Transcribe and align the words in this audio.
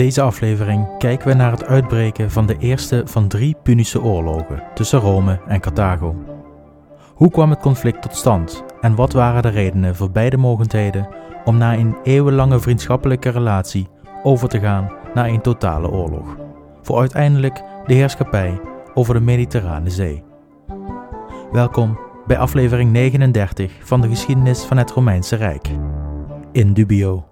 deze 0.00 0.20
aflevering 0.20 0.98
kijken 0.98 1.28
we 1.28 1.34
naar 1.34 1.50
het 1.50 1.64
uitbreken 1.64 2.30
van 2.30 2.46
de 2.46 2.56
eerste 2.58 3.02
van 3.04 3.28
drie 3.28 3.56
Punische 3.62 4.02
oorlogen 4.02 4.62
tussen 4.74 4.98
Rome 4.98 5.40
en 5.46 5.60
Carthago. 5.60 6.16
Hoe 7.14 7.30
kwam 7.30 7.50
het 7.50 7.60
conflict 7.60 8.02
tot 8.02 8.16
stand 8.16 8.64
en 8.80 8.94
wat 8.94 9.12
waren 9.12 9.42
de 9.42 9.48
redenen 9.48 9.96
voor 9.96 10.10
beide 10.10 10.36
mogendheden 10.36 11.08
om 11.44 11.56
na 11.56 11.74
een 11.74 11.96
eeuwenlange 12.02 12.60
vriendschappelijke 12.60 13.28
relatie 13.28 13.88
over 14.22 14.48
te 14.48 14.60
gaan 14.60 14.92
naar 15.14 15.28
een 15.28 15.40
totale 15.40 15.90
oorlog, 15.90 16.36
voor 16.82 16.98
uiteindelijk 16.98 17.62
de 17.86 17.94
heerschappij 17.94 18.60
over 18.94 19.14
de 19.14 19.20
Mediterrane 19.20 19.90
Zee? 19.90 20.24
Welkom 21.52 21.98
bij 22.26 22.38
aflevering 22.38 22.92
39 22.92 23.72
van 23.82 24.00
de 24.00 24.08
geschiedenis 24.08 24.62
van 24.62 24.76
het 24.76 24.90
Romeinse 24.90 25.36
Rijk. 25.36 25.68
In 26.52 26.72
dubio. 26.72 27.24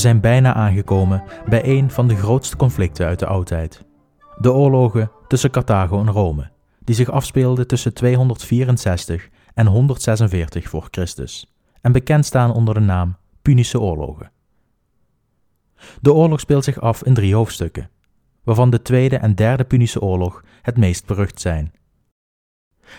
Zijn 0.00 0.20
bijna 0.20 0.54
aangekomen 0.54 1.22
bij 1.48 1.64
een 1.64 1.90
van 1.90 2.08
de 2.08 2.16
grootste 2.16 2.56
conflicten 2.56 3.06
uit 3.06 3.18
de 3.18 3.26
oudheid. 3.26 3.84
De 4.38 4.52
oorlogen 4.52 5.10
tussen 5.28 5.50
Carthago 5.50 6.00
en 6.00 6.10
Rome, 6.10 6.50
die 6.78 6.94
zich 6.94 7.10
afspeelden 7.10 7.66
tussen 7.66 7.94
264 7.94 9.28
en 9.54 9.66
146 9.66 10.68
voor 10.68 10.88
Christus 10.90 11.54
en 11.80 11.92
bekend 11.92 12.26
staan 12.26 12.52
onder 12.52 12.74
de 12.74 12.80
naam 12.80 13.16
Punische 13.42 13.80
oorlogen. 13.80 14.30
De 16.00 16.12
oorlog 16.12 16.40
speelt 16.40 16.64
zich 16.64 16.80
af 16.80 17.04
in 17.04 17.14
drie 17.14 17.34
hoofdstukken, 17.34 17.90
waarvan 18.44 18.70
de 18.70 18.82
Tweede 18.82 19.16
en 19.16 19.34
Derde 19.34 19.64
Punische 19.64 20.00
oorlog 20.00 20.44
het 20.62 20.76
meest 20.76 21.06
berucht 21.06 21.40
zijn. 21.40 21.72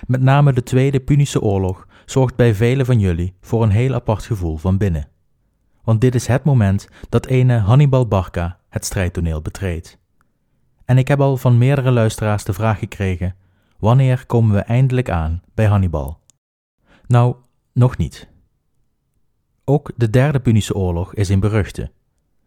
Met 0.08 0.22
name 0.22 0.54
de 0.54 0.64
Tweede 0.64 1.00
Punische 1.00 1.42
oorlog 1.42 1.88
zorgt 2.06 2.36
bij 2.36 2.56
velen 2.56 2.86
van 2.86 3.00
jullie 3.00 3.34
voor 3.42 3.64
een 3.64 3.70
heel 3.70 3.94
apart 3.94 4.24
gevoel 4.24 4.58
van 4.58 4.78
binnen 4.78 5.11
want 5.84 6.02
dit 6.02 6.16
is 6.16 6.28
het 6.28 6.44
moment 6.44 6.88
dat 7.10 7.26
ene 7.26 7.58
Hannibal 7.58 8.08
Barca 8.08 8.58
het 8.70 8.86
strijdtoneel 8.86 9.42
betreedt. 9.42 10.00
En 10.86 10.98
ik 10.98 11.08
heb 11.08 11.20
al 11.22 11.38
van 11.38 11.58
meerdere 11.58 11.92
luisteraars 11.92 12.44
de 12.44 12.54
vraag 12.54 12.80
gekregen: 12.80 13.36
wanneer 13.80 14.26
komen 14.26 14.56
we 14.56 14.62
eindelijk 14.62 15.10
aan 15.10 15.42
bij 15.54 15.66
Hannibal? 15.66 16.20
Nou, 17.08 17.36
nog 17.74 17.98
niet. 17.98 18.30
Ook 19.66 19.92
de 19.96 20.10
derde 20.10 20.40
Punische 20.40 20.76
oorlog 20.76 21.14
is 21.14 21.30
in 21.30 21.40
beruchte. 21.40 21.92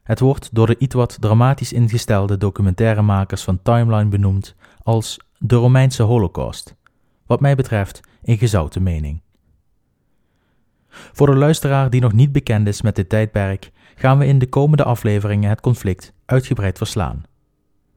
Het 0.02 0.20
wordt 0.20 0.54
door 0.54 0.66
de 0.66 0.78
iets 0.78 0.94
wat 0.94 1.16
dramatisch 1.20 1.72
ingestelde 1.72 2.36
documentairemakers 2.36 3.42
van 3.42 3.62
Timeline 3.62 4.08
benoemd 4.08 4.54
als 4.82 5.16
de 5.38 5.56
Romeinse 5.56 6.02
Holocaust, 6.02 6.74
wat 7.26 7.40
mij 7.40 7.54
betreft 7.54 8.00
een 8.22 8.38
gezouten 8.38 8.82
mening. 8.82 9.23
Voor 11.12 11.26
de 11.26 11.36
luisteraar 11.36 11.90
die 11.90 12.00
nog 12.00 12.12
niet 12.12 12.32
bekend 12.32 12.68
is 12.68 12.82
met 12.82 12.96
dit 12.96 13.08
tijdperk, 13.08 13.70
gaan 13.94 14.18
we 14.18 14.26
in 14.26 14.38
de 14.38 14.48
komende 14.48 14.84
afleveringen 14.84 15.48
het 15.48 15.60
conflict 15.60 16.12
uitgebreid 16.24 16.78
verslaan. 16.78 17.22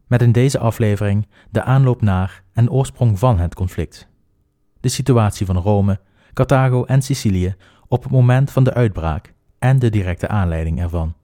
Met 0.08 0.22
in 0.22 0.32
deze 0.32 0.60
aflevering 0.60 1.28
de 1.50 1.64
aanloop 1.64 2.02
naar 2.02 2.44
en 2.54 2.72
oorsprong 2.72 3.20
van 3.20 3.40
het 3.40 3.56
conflict. 3.56 4.08
De 4.80 4.90
situatie 4.90 5.46
van 5.46 5.58
Rome, 5.58 6.00
Carthago 6.34 6.86
en 6.86 7.02
Sicilië 7.02 7.56
op 7.88 8.04
het 8.04 8.12
moment 8.12 8.52
van 8.52 8.64
de 8.64 8.74
uitbraak 8.74 9.34
en 9.60 9.80
de 9.80 9.90
directe 9.90 10.28
aanleiding 10.28 10.82
ervan. 10.82 11.16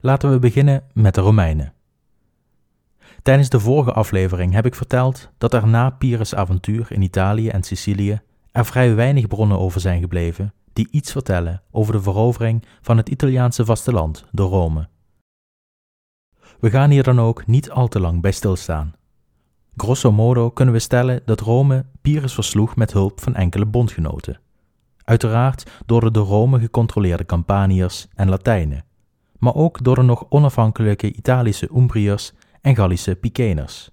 Laten 0.00 0.30
we 0.30 0.38
beginnen 0.38 0.82
met 0.92 1.14
de 1.14 1.20
Romeinen. 1.20 1.72
Tijdens 3.22 3.48
de 3.48 3.60
vorige 3.60 3.92
aflevering 3.92 4.52
heb 4.52 4.66
ik 4.66 4.74
verteld 4.74 5.30
dat 5.38 5.54
er 5.54 5.66
na 5.66 5.90
Pyrrhus' 5.90 6.34
avontuur 6.34 6.92
in 6.92 7.02
Italië 7.02 7.48
en 7.48 7.62
Sicilië 7.62 8.20
er 8.58 8.64
vrij 8.64 8.94
weinig 8.94 9.26
bronnen 9.26 9.58
over 9.58 9.80
zijn 9.80 10.00
gebleven 10.00 10.54
die 10.72 10.88
iets 10.90 11.12
vertellen 11.12 11.62
over 11.70 11.92
de 11.92 12.02
verovering 12.02 12.64
van 12.80 12.96
het 12.96 13.08
Italiaanse 13.08 13.64
vasteland 13.64 14.24
door 14.32 14.50
Rome. 14.50 14.88
We 16.60 16.70
gaan 16.70 16.90
hier 16.90 17.02
dan 17.02 17.20
ook 17.20 17.46
niet 17.46 17.70
al 17.70 17.88
te 17.88 18.00
lang 18.00 18.20
bij 18.20 18.32
stilstaan. 18.32 18.94
Grosso 19.76 20.12
modo 20.12 20.50
kunnen 20.50 20.74
we 20.74 20.80
stellen 20.80 21.22
dat 21.24 21.40
Rome 21.40 21.84
Pyrrhus 22.00 22.34
versloeg 22.34 22.76
met 22.76 22.92
hulp 22.92 23.20
van 23.20 23.34
enkele 23.34 23.66
bondgenoten. 23.66 24.40
Uiteraard 25.04 25.70
door 25.86 26.00
de 26.00 26.10
door 26.10 26.26
Rome 26.26 26.58
gecontroleerde 26.58 27.26
Campaniërs 27.26 28.06
en 28.14 28.28
Latijnen, 28.28 28.84
maar 29.38 29.54
ook 29.54 29.84
door 29.84 29.94
de 29.94 30.02
nog 30.02 30.26
onafhankelijke 30.28 31.12
Italische 31.12 31.68
Umbriërs 31.76 32.32
en 32.60 32.76
Gallische 32.76 33.16
Piceners. 33.16 33.90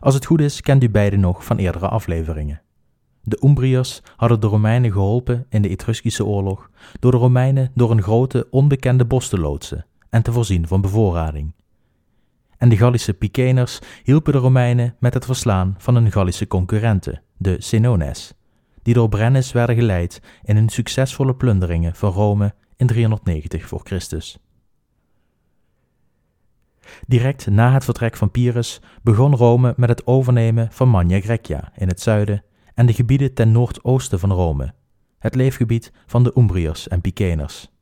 Als 0.00 0.14
het 0.14 0.24
goed 0.24 0.40
is, 0.40 0.60
kent 0.60 0.82
u 0.82 0.90
beide 0.90 1.16
nog 1.16 1.44
van 1.44 1.56
eerdere 1.56 1.88
afleveringen. 1.88 2.63
De 3.26 3.38
Umbriërs 3.44 4.02
hadden 4.16 4.40
de 4.40 4.46
Romeinen 4.46 4.92
geholpen 4.92 5.46
in 5.48 5.62
de 5.62 5.68
Etruskische 5.68 6.24
oorlog 6.24 6.70
door 7.00 7.10
de 7.10 7.16
Romeinen 7.16 7.70
door 7.74 7.90
een 7.90 8.02
grote 8.02 8.46
onbekende 8.50 9.04
bos 9.04 9.28
te 9.28 9.38
loodsen 9.38 9.86
en 10.10 10.22
te 10.22 10.32
voorzien 10.32 10.66
van 10.66 10.80
bevoorrading. 10.80 11.52
En 12.56 12.68
de 12.68 12.76
Gallische 12.76 13.14
Piceners 13.14 13.78
hielpen 14.02 14.32
de 14.32 14.38
Romeinen 14.38 14.96
met 14.98 15.14
het 15.14 15.24
verslaan 15.24 15.74
van 15.78 15.94
hun 15.94 16.12
Gallische 16.12 16.46
concurrenten, 16.46 17.22
de 17.36 17.56
Senones, 17.58 18.34
die 18.82 18.94
door 18.94 19.08
Brennus 19.08 19.52
werden 19.52 19.76
geleid 19.76 20.22
in 20.42 20.56
hun 20.56 20.68
succesvolle 20.68 21.34
plunderingen 21.34 21.94
van 21.94 22.10
Rome 22.10 22.54
in 22.76 22.86
390 22.86 23.68
voor 23.68 23.80
Christus. 23.84 24.38
Direct 27.06 27.46
na 27.46 27.72
het 27.72 27.84
vertrek 27.84 28.16
van 28.16 28.30
Pyrrhus 28.30 28.80
begon 29.02 29.36
Rome 29.36 29.74
met 29.76 29.88
het 29.88 30.06
overnemen 30.06 30.68
van 30.70 30.88
Magna 30.88 31.20
Grecia 31.20 31.72
in 31.76 31.88
het 31.88 32.00
zuiden 32.00 32.44
en 32.74 32.86
de 32.86 32.92
gebieden 32.92 33.34
ten 33.34 33.52
noordoosten 33.52 34.18
van 34.18 34.32
Rome, 34.32 34.74
het 35.18 35.34
leefgebied 35.34 35.92
van 36.06 36.22
de 36.22 36.32
Umbriërs 36.36 36.88
en 36.88 37.00
Piceners. 37.00 37.72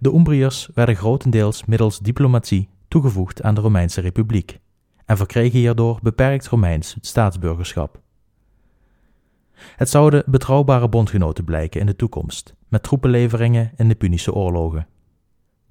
De 0.00 0.12
Umbriërs 0.12 0.68
werden 0.74 0.96
grotendeels 0.96 1.64
middels 1.64 1.98
diplomatie 1.98 2.68
toegevoegd 2.88 3.42
aan 3.42 3.54
de 3.54 3.60
Romeinse 3.60 4.00
Republiek 4.00 4.58
en 5.04 5.16
verkregen 5.16 5.58
hierdoor 5.58 5.98
beperkt 6.02 6.46
Romeins 6.46 6.96
staatsburgerschap. 7.00 8.00
Het 9.76 9.88
zouden 9.88 10.22
betrouwbare 10.26 10.88
bondgenoten 10.88 11.44
blijken 11.44 11.80
in 11.80 11.86
de 11.86 11.96
toekomst, 11.96 12.54
met 12.68 12.82
troepenleveringen 12.82 13.72
in 13.76 13.88
de 13.88 13.94
Punische 13.94 14.32
oorlogen. 14.32 14.86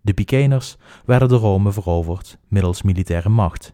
De 0.01 0.13
Piceners 0.13 0.77
werden 1.05 1.29
door 1.29 1.39
Rome 1.39 1.71
veroverd 1.71 2.38
middels 2.47 2.81
militaire 2.81 3.29
macht, 3.29 3.73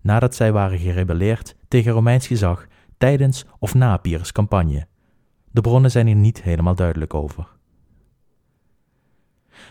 nadat 0.00 0.34
zij 0.34 0.52
waren 0.52 0.78
gerebelleerd 0.78 1.56
tegen 1.68 1.92
Romeins 1.92 2.26
gezag 2.26 2.66
tijdens 2.98 3.44
of 3.58 3.74
na 3.74 3.96
Pyrrhus' 3.96 4.32
campagne. 4.32 4.86
De 5.50 5.60
bronnen 5.60 5.90
zijn 5.90 6.06
hier 6.06 6.16
niet 6.16 6.42
helemaal 6.42 6.74
duidelijk 6.74 7.14
over. 7.14 7.48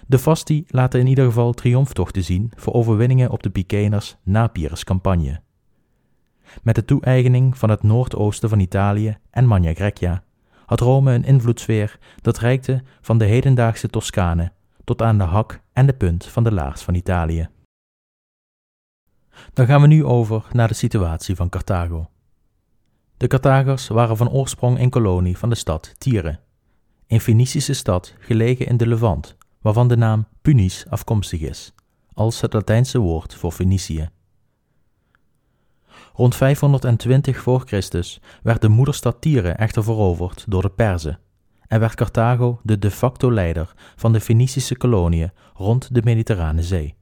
De 0.07 0.19
Fasti 0.19 0.65
laten 0.67 0.99
in 0.99 1.07
ieder 1.07 1.25
geval 1.25 1.53
triomftochten 1.53 2.23
zien 2.23 2.51
voor 2.55 2.73
overwinningen 2.73 3.29
op 3.29 3.43
de 3.43 3.49
Piceners 3.49 4.15
na 4.23 4.47
Pyrrhus' 4.47 4.83
campagne. 4.83 5.41
Met 6.63 6.75
de 6.75 6.85
toe-eigening 6.85 7.57
van 7.57 7.69
het 7.69 7.83
noordoosten 7.83 8.49
van 8.49 8.59
Italië 8.59 9.17
en 9.29 9.45
Magna 9.45 9.73
Grecia 9.73 10.23
had 10.65 10.79
Rome 10.79 11.13
een 11.13 11.23
invloedssfeer 11.23 11.99
dat 12.21 12.37
reikte 12.37 12.83
van 13.01 13.17
de 13.17 13.25
hedendaagse 13.25 13.87
Toscane 13.87 14.51
tot 14.83 15.01
aan 15.01 15.17
de 15.17 15.23
hak 15.23 15.61
en 15.73 15.85
de 15.85 15.93
punt 15.93 16.25
van 16.25 16.43
de 16.43 16.51
laars 16.51 16.81
van 16.81 16.93
Italië. 16.93 17.49
Dan 19.53 19.65
gaan 19.65 19.81
we 19.81 19.87
nu 19.87 20.05
over 20.05 20.47
naar 20.51 20.67
de 20.67 20.73
situatie 20.73 21.35
van 21.35 21.49
Carthago. 21.49 22.09
De 23.23 23.29
Carthagers 23.29 23.87
waren 23.87 24.17
van 24.17 24.29
oorsprong 24.29 24.79
een 24.79 24.89
kolonie 24.89 25.37
van 25.37 25.49
de 25.49 25.55
stad 25.55 25.93
Tyre, 25.97 26.39
een 27.07 27.19
Fenicische 27.19 27.73
stad 27.73 28.15
gelegen 28.19 28.67
in 28.67 28.77
de 28.77 28.87
Levant, 28.87 29.37
waarvan 29.61 29.87
de 29.87 29.97
naam 29.97 30.27
Punis 30.41 30.85
afkomstig 30.89 31.41
is, 31.41 31.73
als 32.13 32.41
het 32.41 32.53
Latijnse 32.53 32.99
woord 32.99 33.35
voor 33.35 33.51
Fenicië. 33.51 34.09
Rond 36.13 36.35
520 36.35 37.41
voor 37.41 37.61
Christus 37.65 38.21
werd 38.41 38.61
de 38.61 38.69
moederstad 38.69 39.21
Tyre 39.21 39.49
echter 39.49 39.83
veroverd 39.83 40.45
door 40.47 40.61
de 40.61 40.69
Perzen 40.69 41.19
en 41.67 41.79
werd 41.79 41.95
Carthago 41.95 42.59
de 42.63 42.79
de 42.79 42.91
facto 42.91 43.31
leider 43.31 43.73
van 43.95 44.13
de 44.13 44.19
Fenicische 44.19 44.77
koloniën 44.77 45.31
rond 45.53 45.93
de 45.93 46.01
Mediterrane 46.03 46.63
Zee. 46.63 46.95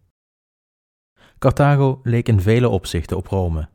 Carthago 1.38 2.00
leek 2.04 2.28
in 2.28 2.42
vele 2.42 2.70
opzichten 2.70 3.18
op 3.18 3.28
Rome 3.28 3.70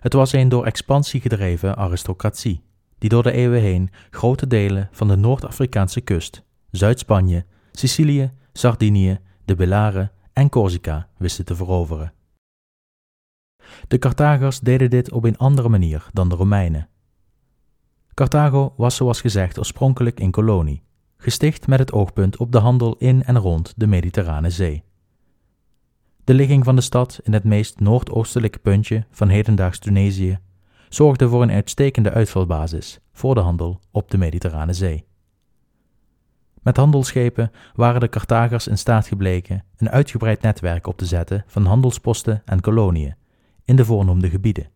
het 0.00 0.12
was 0.12 0.32
een 0.32 0.48
door 0.48 0.64
expansie 0.64 1.20
gedreven 1.20 1.76
aristocratie, 1.76 2.62
die 2.98 3.08
door 3.08 3.22
de 3.22 3.32
eeuwen 3.32 3.60
heen 3.60 3.90
grote 4.10 4.46
delen 4.46 4.88
van 4.92 5.08
de 5.08 5.16
Noord-Afrikaanse 5.16 6.00
kust, 6.00 6.42
Zuid-Spanje, 6.70 7.44
Sicilië, 7.72 8.32
Sardinië, 8.52 9.20
de 9.44 9.54
Belaren 9.54 10.12
en 10.32 10.48
Corsica 10.48 11.08
wisten 11.16 11.44
te 11.44 11.54
veroveren. 11.54 12.12
De 13.88 13.98
Carthagers 13.98 14.60
deden 14.60 14.90
dit 14.90 15.12
op 15.12 15.24
een 15.24 15.36
andere 15.36 15.68
manier 15.68 16.08
dan 16.12 16.28
de 16.28 16.34
Romeinen. 16.34 16.88
Carthago 18.14 18.74
was 18.76 18.96
zoals 18.96 19.20
gezegd 19.20 19.58
oorspronkelijk 19.58 20.20
een 20.20 20.30
kolonie, 20.30 20.82
gesticht 21.16 21.66
met 21.66 21.78
het 21.78 21.92
oogpunt 21.92 22.36
op 22.36 22.52
de 22.52 22.58
handel 22.58 22.96
in 22.98 23.24
en 23.24 23.38
rond 23.38 23.74
de 23.76 23.86
Mediterrane 23.86 24.50
Zee. 24.50 24.84
De 26.28 26.34
ligging 26.34 26.64
van 26.64 26.76
de 26.76 26.82
stad 26.82 27.20
in 27.22 27.32
het 27.32 27.44
meest 27.44 27.80
noordoostelijke 27.80 28.58
puntje 28.58 29.04
van 29.10 29.28
hedendaags 29.28 29.78
Tunesië 29.78 30.38
zorgde 30.88 31.28
voor 31.28 31.42
een 31.42 31.50
uitstekende 31.50 32.10
uitvalbasis 32.10 33.00
voor 33.12 33.34
de 33.34 33.40
handel 33.40 33.80
op 33.90 34.10
de 34.10 34.18
Mediterrane 34.18 34.72
Zee. 34.72 35.06
Met 36.62 36.76
handelsschepen 36.76 37.50
waren 37.74 38.00
de 38.00 38.08
Carthagers 38.08 38.66
in 38.66 38.78
staat 38.78 39.06
gebleken 39.06 39.64
een 39.76 39.90
uitgebreid 39.90 40.42
netwerk 40.42 40.86
op 40.86 40.96
te 40.96 41.06
zetten 41.06 41.44
van 41.46 41.64
handelsposten 41.64 42.42
en 42.44 42.60
koloniën 42.60 43.14
in 43.64 43.76
de 43.76 43.84
voornoemde 43.84 44.30
gebieden. 44.30 44.70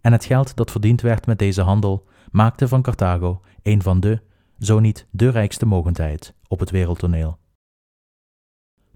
En 0.00 0.12
het 0.12 0.24
geld 0.24 0.56
dat 0.56 0.70
verdiend 0.70 1.00
werd 1.00 1.26
met 1.26 1.38
deze 1.38 1.62
handel 1.62 2.06
maakte 2.30 2.68
van 2.68 2.82
Carthago 2.82 3.40
een 3.62 3.82
van 3.82 4.00
de, 4.00 4.22
zo 4.58 4.78
niet 4.78 5.06
de 5.10 5.28
rijkste 5.28 5.66
mogendheid 5.66 6.34
op 6.48 6.60
het 6.60 6.70
wereldtoneel. 6.70 7.39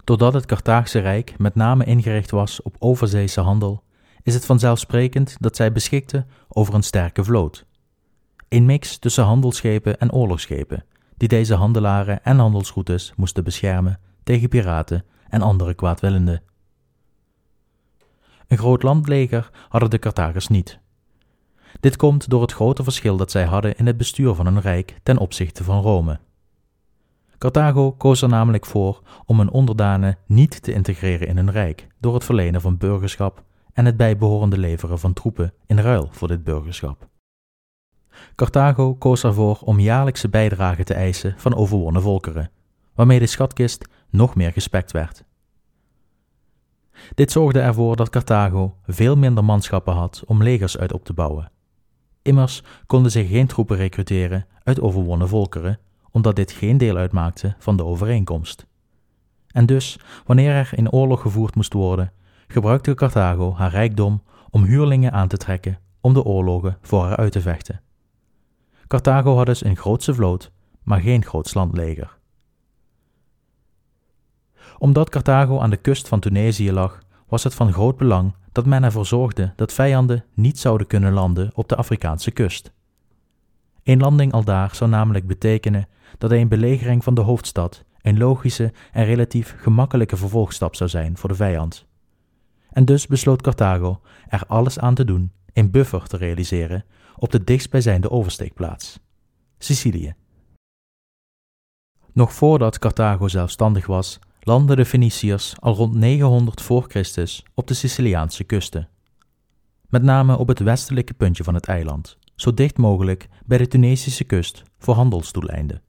Doordat 0.05 0.33
het 0.33 0.45
Carthaagse 0.45 0.99
Rijk 0.99 1.37
met 1.37 1.55
name 1.55 1.85
ingericht 1.85 2.31
was 2.31 2.61
op 2.61 2.75
overzeese 2.79 3.41
handel, 3.41 3.83
is 4.23 4.33
het 4.33 4.45
vanzelfsprekend 4.45 5.37
dat 5.39 5.55
zij 5.55 5.71
beschikten 5.71 6.27
over 6.47 6.73
een 6.73 6.83
sterke 6.83 7.23
vloot. 7.23 7.65
Een 8.49 8.65
mix 8.65 8.97
tussen 8.97 9.23
handelsschepen 9.23 9.99
en 9.99 10.11
oorlogsschepen, 10.11 10.85
die 11.17 11.27
deze 11.27 11.53
handelaren 11.53 12.23
en 12.23 12.37
handelsroutes 12.37 13.13
moesten 13.15 13.43
beschermen 13.43 13.99
tegen 14.23 14.49
piraten 14.49 15.05
en 15.29 15.41
andere 15.41 15.73
kwaadwillenden. 15.73 16.41
Een 18.47 18.57
groot 18.57 18.83
landleger 18.83 19.49
hadden 19.69 19.89
de 19.89 19.99
Carthagers 19.99 20.47
niet. 20.47 20.79
Dit 21.79 21.95
komt 21.95 22.29
door 22.29 22.41
het 22.41 22.53
grote 22.53 22.83
verschil 22.83 23.17
dat 23.17 23.31
zij 23.31 23.45
hadden 23.45 23.77
in 23.77 23.85
het 23.85 23.97
bestuur 23.97 24.33
van 24.33 24.45
hun 24.45 24.61
rijk 24.61 24.99
ten 25.03 25.17
opzichte 25.17 25.63
van 25.63 25.81
Rome. 25.81 26.19
Carthago 27.37 27.91
koos 27.91 28.21
er 28.21 28.29
namelijk 28.29 28.65
voor 28.65 29.01
om 29.25 29.37
hun 29.37 29.49
onderdanen 29.49 30.17
niet 30.25 30.63
te 30.63 30.73
integreren 30.73 31.27
in 31.27 31.35
hun 31.35 31.51
rijk 31.51 31.87
door 31.99 32.13
het 32.13 32.23
verlenen 32.23 32.61
van 32.61 32.77
burgerschap 32.77 33.43
en 33.73 33.85
het 33.85 33.97
bijbehorende 33.97 34.57
leveren 34.57 34.99
van 34.99 35.13
troepen 35.13 35.53
in 35.65 35.79
ruil 35.79 36.07
voor 36.11 36.27
dit 36.27 36.43
burgerschap. 36.43 37.07
Carthago 38.35 38.95
koos 38.95 39.23
ervoor 39.23 39.59
om 39.63 39.79
jaarlijkse 39.79 40.29
bijdragen 40.29 40.85
te 40.85 40.93
eisen 40.93 41.33
van 41.37 41.55
overwonnen 41.55 42.01
volkeren, 42.01 42.51
waarmee 42.93 43.19
de 43.19 43.25
schatkist 43.25 43.87
nog 44.09 44.35
meer 44.35 44.51
gespekt 44.51 44.91
werd. 44.91 45.23
Dit 47.15 47.31
zorgde 47.31 47.59
ervoor 47.59 47.95
dat 47.95 48.09
Carthago 48.09 48.75
veel 48.85 49.15
minder 49.15 49.43
manschappen 49.43 49.93
had 49.93 50.23
om 50.25 50.43
legers 50.43 50.77
uit 50.77 50.93
op 50.93 51.05
te 51.05 51.13
bouwen. 51.13 51.51
Immers 52.21 52.63
konden 52.85 53.11
zich 53.11 53.29
geen 53.29 53.47
troepen 53.47 53.77
recruteren 53.77 54.45
uit 54.63 54.81
overwonnen 54.81 55.27
volkeren, 55.27 55.79
omdat 56.15 56.35
dit 56.35 56.51
geen 56.51 56.77
deel 56.77 56.95
uitmaakte 56.97 57.55
van 57.59 57.77
de 57.77 57.85
overeenkomst. 57.85 58.65
En 59.47 59.65
dus, 59.65 59.99
wanneer 60.25 60.51
er 60.51 60.69
in 60.75 60.91
oorlog 60.91 61.21
gevoerd 61.21 61.55
moest 61.55 61.73
worden, 61.73 62.11
gebruikte 62.47 62.93
Carthago 62.93 63.53
haar 63.55 63.71
rijkdom 63.71 64.23
om 64.49 64.63
huurlingen 64.63 65.11
aan 65.11 65.27
te 65.27 65.37
trekken 65.37 65.79
om 66.01 66.13
de 66.13 66.23
oorlogen 66.23 66.77
voor 66.81 67.03
haar 67.03 67.15
uit 67.15 67.31
te 67.31 67.41
vechten. 67.41 67.81
Carthago 68.87 69.35
had 69.35 69.45
dus 69.45 69.63
een 69.63 69.75
grootse 69.75 70.13
vloot, 70.13 70.51
maar 70.83 70.99
geen 70.99 71.25
groots 71.25 71.53
landleger. 71.53 72.17
Omdat 74.77 75.09
Carthago 75.09 75.59
aan 75.59 75.69
de 75.69 75.77
kust 75.77 76.07
van 76.07 76.19
Tunesië 76.19 76.71
lag, 76.71 76.99
was 77.27 77.43
het 77.43 77.53
van 77.53 77.73
groot 77.73 77.97
belang 77.97 78.35
dat 78.51 78.65
men 78.65 78.83
ervoor 78.83 79.05
zorgde 79.05 79.53
dat 79.55 79.73
vijanden 79.73 80.25
niet 80.33 80.59
zouden 80.59 80.87
kunnen 80.87 81.13
landen 81.13 81.51
op 81.53 81.69
de 81.69 81.75
Afrikaanse 81.75 82.31
kust. 82.31 82.73
Een 83.83 83.99
landing 83.99 84.33
aldaar 84.33 84.75
zou 84.75 84.89
namelijk 84.89 85.27
betekenen 85.27 85.87
dat 86.17 86.31
een 86.31 86.47
belegering 86.47 87.03
van 87.03 87.13
de 87.13 87.21
hoofdstad 87.21 87.83
een 88.01 88.17
logische 88.17 88.73
en 88.91 89.05
relatief 89.05 89.55
gemakkelijke 89.57 90.17
vervolgstap 90.17 90.75
zou 90.75 90.89
zijn 90.89 91.17
voor 91.17 91.29
de 91.29 91.35
vijand. 91.35 91.85
En 92.69 92.85
dus 92.85 93.07
besloot 93.07 93.41
Carthago 93.41 94.01
er 94.27 94.43
alles 94.47 94.79
aan 94.79 94.95
te 94.95 95.05
doen 95.05 95.31
een 95.53 95.71
buffer 95.71 96.07
te 96.07 96.17
realiseren 96.17 96.85
op 97.15 97.31
de 97.31 97.43
dichtstbijzijnde 97.43 98.09
oversteekplaats, 98.11 98.99
Sicilië. 99.57 100.15
Nog 102.11 102.33
voordat 102.33 102.79
Carthago 102.79 103.27
zelfstandig 103.27 103.85
was, 103.85 104.19
landden 104.39 104.77
de 104.77 104.85
Feniciërs 104.85 105.55
al 105.59 105.75
rond 105.75 105.93
900 105.93 106.61
voor 106.61 106.85
Christus 106.87 107.45
op 107.53 107.67
de 107.67 107.73
Siciliaanse 107.73 108.43
kusten. 108.43 108.89
Met 109.89 110.03
name 110.03 110.37
op 110.37 110.47
het 110.47 110.59
westelijke 110.59 111.13
puntje 111.13 111.43
van 111.43 111.53
het 111.53 111.67
eiland, 111.67 112.17
zo 112.35 112.53
dicht 112.53 112.77
mogelijk 112.77 113.27
bij 113.45 113.57
de 113.57 113.67
Tunesische 113.67 114.23
kust 114.23 114.63
voor 114.77 114.95
handelsdoeleinden. 114.95 115.81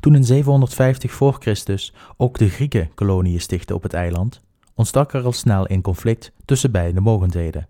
Toen 0.00 0.14
in 0.14 0.24
750 0.24 1.12
voor 1.12 1.36
Christus 1.38 1.92
ook 2.16 2.38
de 2.38 2.48
Grieken 2.48 2.94
koloniën 2.94 3.40
stichtten 3.40 3.76
op 3.76 3.82
het 3.82 3.92
eiland, 3.92 4.40
ontstak 4.74 5.12
er 5.12 5.24
al 5.24 5.32
snel 5.32 5.70
een 5.70 5.82
conflict 5.82 6.32
tussen 6.44 6.70
beide 6.70 7.00
mogendheden, 7.00 7.68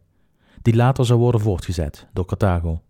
die 0.62 0.76
later 0.76 1.06
zou 1.06 1.18
worden 1.18 1.40
voortgezet 1.40 2.06
door 2.12 2.24
Carthago. 2.24 2.80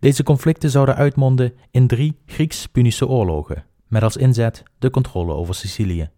Deze 0.00 0.22
conflicten 0.22 0.70
zouden 0.70 0.96
uitmonden 0.96 1.52
in 1.70 1.86
drie 1.86 2.18
Grieks-Punische 2.26 3.06
oorlogen, 3.06 3.64
met 3.86 4.02
als 4.02 4.16
inzet 4.16 4.62
de 4.78 4.90
controle 4.90 5.32
over 5.32 5.54
Sicilië. 5.54 6.10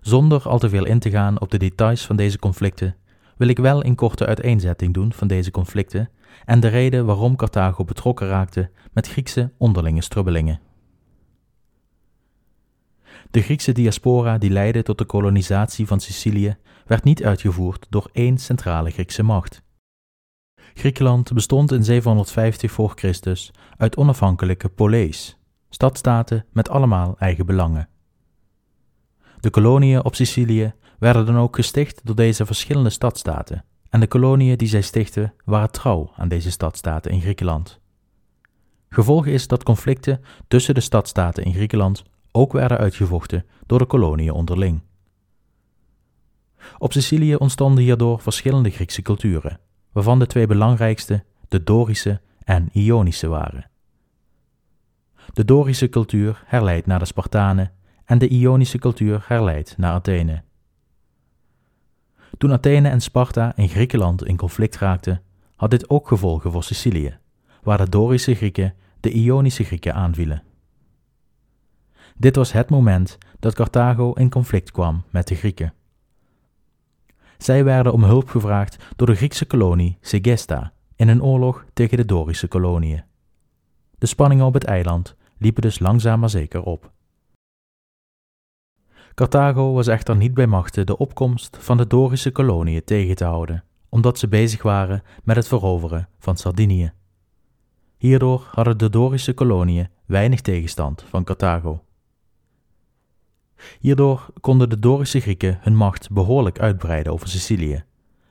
Zonder 0.00 0.48
al 0.48 0.58
te 0.58 0.68
veel 0.68 0.84
in 0.84 0.98
te 0.98 1.10
gaan 1.10 1.40
op 1.40 1.50
de 1.50 1.58
details 1.58 2.06
van 2.06 2.16
deze 2.16 2.38
conflicten, 2.38 2.96
wil 3.36 3.48
ik 3.48 3.58
wel 3.58 3.84
een 3.84 3.94
korte 3.94 4.26
uiteenzetting 4.26 4.94
doen 4.94 5.12
van 5.12 5.28
deze 5.28 5.50
conflicten 5.50 6.10
en 6.44 6.60
de 6.60 6.68
reden 6.68 7.06
waarom 7.06 7.36
Carthago 7.36 7.84
betrokken 7.84 8.28
raakte 8.28 8.70
met 8.92 9.08
Griekse 9.08 9.52
onderlinge 9.58 10.02
strubbelingen. 10.02 10.60
De 13.30 13.42
Griekse 13.42 13.72
diaspora 13.72 14.38
die 14.38 14.50
leidde 14.50 14.82
tot 14.82 14.98
de 14.98 15.04
kolonisatie 15.04 15.86
van 15.86 16.00
Sicilië 16.00 16.56
werd 16.86 17.04
niet 17.04 17.24
uitgevoerd 17.24 17.86
door 17.90 18.08
één 18.12 18.38
centrale 18.38 18.90
Griekse 18.90 19.22
macht. 19.22 19.62
Griekenland 20.74 21.32
bestond 21.32 21.72
in 21.72 21.84
750 21.84 22.70
voor 22.70 22.92
Christus 22.94 23.50
uit 23.76 23.96
onafhankelijke 23.96 24.68
polees, 24.68 25.38
stadstaten 25.70 26.46
met 26.52 26.68
allemaal 26.68 27.14
eigen 27.18 27.46
belangen. 27.46 27.88
De 29.40 29.50
koloniën 29.50 30.04
op 30.04 30.14
Sicilië 30.14 30.74
werden 30.98 31.26
dan 31.26 31.36
ook 31.36 31.56
gesticht 31.56 32.00
door 32.04 32.14
deze 32.14 32.46
verschillende 32.46 32.90
stadstaten, 32.90 33.64
en 33.92 34.00
de 34.00 34.06
koloniën 34.06 34.56
die 34.56 34.68
zij 34.68 34.82
stichtten 34.82 35.34
waren 35.44 35.70
trouw 35.70 36.12
aan 36.16 36.28
deze 36.28 36.50
stadstaten 36.50 37.10
in 37.10 37.20
Griekenland. 37.20 37.80
Gevolg 38.88 39.26
is 39.26 39.46
dat 39.46 39.62
conflicten 39.62 40.20
tussen 40.48 40.74
de 40.74 40.80
stadstaten 40.80 41.44
in 41.44 41.54
Griekenland 41.54 42.04
ook 42.30 42.52
werden 42.52 42.78
uitgevochten 42.78 43.44
door 43.66 43.78
de 43.78 43.86
koloniën 43.86 44.32
onderling. 44.32 44.80
Op 46.78 46.92
Sicilië 46.92 47.34
ontstonden 47.34 47.84
hierdoor 47.84 48.20
verschillende 48.20 48.70
Griekse 48.70 49.02
culturen, 49.02 49.60
waarvan 49.92 50.18
de 50.18 50.26
twee 50.26 50.46
belangrijkste 50.46 51.24
de 51.48 51.62
Dorische 51.62 52.20
en 52.44 52.68
Ionische 52.72 53.28
waren. 53.28 53.70
De 55.32 55.44
Dorische 55.44 55.88
cultuur 55.88 56.42
herleidt 56.46 56.86
naar 56.86 56.98
de 56.98 57.04
Spartanen 57.04 57.72
en 58.04 58.18
de 58.18 58.28
Ionische 58.28 58.78
cultuur 58.78 59.24
herleidt 59.26 59.76
naar 59.76 59.92
Athene. 59.92 60.42
Toen 62.42 62.52
Athene 62.52 62.88
en 62.88 63.00
Sparta 63.00 63.52
in 63.56 63.68
Griekenland 63.68 64.24
in 64.24 64.36
conflict 64.36 64.78
raakten, 64.78 65.22
had 65.56 65.70
dit 65.70 65.90
ook 65.90 66.08
gevolgen 66.08 66.52
voor 66.52 66.64
Sicilië, 66.64 67.18
waar 67.62 67.78
de 67.78 67.88
Dorische 67.88 68.34
Grieken 68.34 68.74
de 69.00 69.10
Ionische 69.10 69.64
Grieken 69.64 69.94
aanvielen. 69.94 70.42
Dit 72.16 72.36
was 72.36 72.52
het 72.52 72.70
moment 72.70 73.18
dat 73.38 73.54
Carthago 73.54 74.12
in 74.12 74.30
conflict 74.30 74.70
kwam 74.70 75.02
met 75.10 75.28
de 75.28 75.34
Grieken. 75.34 75.74
Zij 77.38 77.64
werden 77.64 77.92
om 77.92 78.04
hulp 78.04 78.28
gevraagd 78.28 78.76
door 78.96 79.06
de 79.06 79.14
Griekse 79.14 79.44
kolonie 79.44 79.98
Segesta 80.00 80.72
in 80.96 81.08
een 81.08 81.22
oorlog 81.22 81.64
tegen 81.72 81.96
de 81.96 82.04
Dorische 82.04 82.48
koloniën. 82.48 83.04
De 83.98 84.06
spanningen 84.06 84.46
op 84.46 84.54
het 84.54 84.64
eiland 84.64 85.16
liepen 85.38 85.62
dus 85.62 85.78
langzaam 85.78 86.20
maar 86.20 86.30
zeker 86.30 86.62
op. 86.62 86.90
Carthago 89.14 89.72
was 89.72 89.86
echter 89.86 90.16
niet 90.16 90.34
bij 90.34 90.46
machten 90.46 90.86
de 90.86 90.96
opkomst 90.96 91.56
van 91.60 91.76
de 91.76 91.86
Dorische 91.86 92.30
koloniën 92.30 92.84
tegen 92.84 93.14
te 93.14 93.24
houden, 93.24 93.64
omdat 93.88 94.18
ze 94.18 94.28
bezig 94.28 94.62
waren 94.62 95.02
met 95.24 95.36
het 95.36 95.48
veroveren 95.48 96.08
van 96.18 96.36
Sardinië. 96.36 96.92
Hierdoor 97.96 98.48
hadden 98.50 98.78
de 98.78 98.90
Dorische 98.90 99.32
koloniën 99.32 99.88
weinig 100.06 100.40
tegenstand 100.40 101.04
van 101.08 101.24
Carthago. 101.24 101.84
Hierdoor 103.80 104.26
konden 104.40 104.68
de 104.68 104.78
Dorische 104.78 105.20
Grieken 105.20 105.58
hun 105.60 105.76
macht 105.76 106.10
behoorlijk 106.10 106.60
uitbreiden 106.60 107.12
over 107.12 107.28
Sicilië 107.28 107.84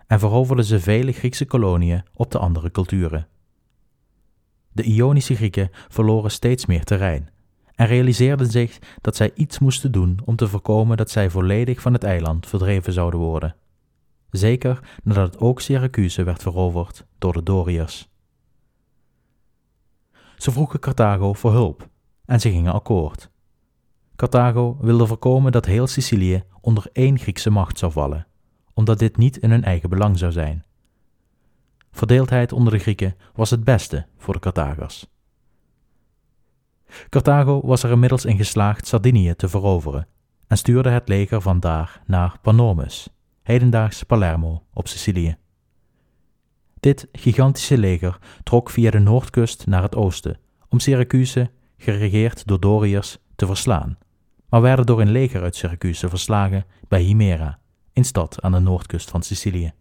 en 0.07 0.19
veroverden 0.19 0.65
ze 0.65 0.79
vele 0.79 1.11
Griekse 1.11 1.45
koloniën 1.45 2.03
op 2.13 2.31
de 2.31 2.37
andere 2.37 2.71
culturen. 2.71 3.27
De 4.71 4.83
Ionische 4.83 5.35
Grieken 5.35 5.69
verloren 5.71 6.31
steeds 6.31 6.65
meer 6.65 6.83
terrein 6.83 7.29
en 7.75 7.87
realiseerden 7.87 8.47
zich 8.47 8.79
dat 9.01 9.15
zij 9.15 9.31
iets 9.33 9.59
moesten 9.59 9.91
doen 9.91 10.19
om 10.25 10.35
te 10.35 10.47
voorkomen 10.47 10.97
dat 10.97 11.09
zij 11.09 11.29
volledig 11.29 11.81
van 11.81 11.93
het 11.93 12.03
eiland 12.03 12.47
verdreven 12.47 12.93
zouden 12.93 13.19
worden. 13.19 13.55
zeker 14.29 14.79
nadat 15.03 15.39
ook 15.39 15.61
Syracuse 15.61 16.23
werd 16.23 16.41
veroverd 16.41 17.05
door 17.17 17.33
de 17.33 17.43
Doriërs. 17.43 18.09
Ze 20.37 20.51
vroegen 20.51 20.79
Carthago 20.79 21.33
voor 21.33 21.51
hulp 21.51 21.89
en 22.25 22.39
ze 22.39 22.49
gingen 22.49 22.73
akkoord. 22.73 23.29
Carthago 24.15 24.77
wilde 24.79 25.07
voorkomen 25.07 25.51
dat 25.51 25.65
heel 25.65 25.87
Sicilië 25.87 26.43
onder 26.61 26.89
één 26.93 27.19
Griekse 27.19 27.49
macht 27.49 27.77
zou 27.77 27.91
vallen, 27.91 28.27
omdat 28.73 28.99
dit 28.99 29.17
niet 29.17 29.37
in 29.37 29.51
hun 29.51 29.63
eigen 29.63 29.89
belang 29.89 30.17
zou 30.17 30.31
zijn. 30.31 30.65
Verdeeldheid 31.91 32.51
onder 32.51 32.73
de 32.73 32.79
Grieken 32.79 33.15
was 33.33 33.49
het 33.49 33.63
beste 33.63 34.05
voor 34.17 34.33
de 34.33 34.39
Carthagers. 34.39 35.07
Carthago 37.09 37.61
was 37.65 37.83
er 37.83 37.91
inmiddels 37.91 38.25
in 38.25 38.37
geslaagd 38.37 38.87
Sardinië 38.87 39.35
te 39.35 39.49
veroveren 39.49 40.07
en 40.47 40.57
stuurde 40.57 40.89
het 40.89 41.07
leger 41.07 41.41
vandaar 41.41 42.01
naar 42.05 42.37
Panormus, 42.41 43.09
hedendaags 43.43 44.03
Palermo 44.03 44.63
op 44.73 44.87
Sicilië. 44.87 45.37
Dit 46.79 47.07
gigantische 47.11 47.77
leger 47.77 48.17
trok 48.43 48.69
via 48.69 48.91
de 48.91 48.99
noordkust 48.99 49.65
naar 49.65 49.81
het 49.81 49.95
oosten 49.95 50.39
om 50.69 50.79
Syracuse, 50.79 51.51
geregeerd 51.77 52.47
door 52.47 52.59
Doriërs, 52.59 53.17
te 53.35 53.45
verslaan, 53.45 53.97
maar 54.49 54.61
werden 54.61 54.85
door 54.85 55.01
een 55.01 55.11
leger 55.11 55.41
uit 55.41 55.55
Syracuse 55.55 56.09
verslagen 56.09 56.65
bij 56.87 57.01
Himera, 57.01 57.59
een 57.93 58.05
stad 58.05 58.41
aan 58.41 58.51
de 58.51 58.59
noordkust 58.59 59.09
van 59.09 59.23
Sicilië. 59.23 59.73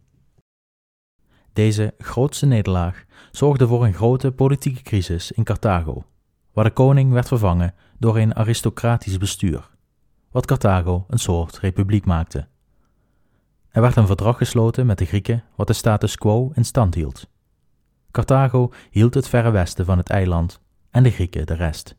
Deze 1.52 1.94
grootste 1.98 2.46
nederlaag 2.46 3.04
zorgde 3.30 3.66
voor 3.66 3.84
een 3.84 3.94
grote 3.94 4.32
politieke 4.32 4.82
crisis 4.82 5.32
in 5.32 5.44
Carthago, 5.44 6.04
waar 6.52 6.64
de 6.64 6.71
koning 6.71 7.12
werd 7.12 7.28
vervangen 7.28 7.75
door 7.99 8.19
een 8.19 8.35
aristocratisch 8.35 9.19
bestuur, 9.19 9.71
wat 10.30 10.47
Carthago 10.47 11.04
een 11.09 11.19
soort 11.19 11.59
republiek 11.59 12.04
maakte. 12.04 12.49
Er 13.69 13.80
werd 13.80 13.97
een 13.97 14.07
verdrag 14.07 14.37
gesloten 14.37 14.87
met 14.87 14.99
de 14.99 15.04
Grieken 15.04 15.45
wat 15.57 15.66
de 15.66 15.73
status 15.73 16.16
quo 16.16 16.50
in 16.54 16.64
stand 16.64 16.95
hield. 16.95 17.30
Carthago 18.11 18.73
hield 18.90 19.14
het 19.14 19.28
verre 19.28 19.50
westen 19.50 19.85
van 19.85 19.99
het 19.99 20.09
eiland 20.09 20.61
en 20.90 21.02
de 21.02 21.11
Grieken 21.11 21.47
de 21.47 21.54
rest. 21.54 21.97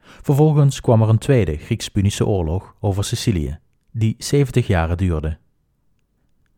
Vervolgens 0.00 0.80
kwam 0.80 1.02
er 1.02 1.08
een 1.08 1.18
tweede 1.18 1.56
Grieks-Punische 1.56 2.26
oorlog 2.26 2.74
over 2.80 3.04
Sicilië, 3.04 3.58
die 3.90 4.14
70 4.18 4.66
jaren 4.66 4.96
duurde. 4.96 5.38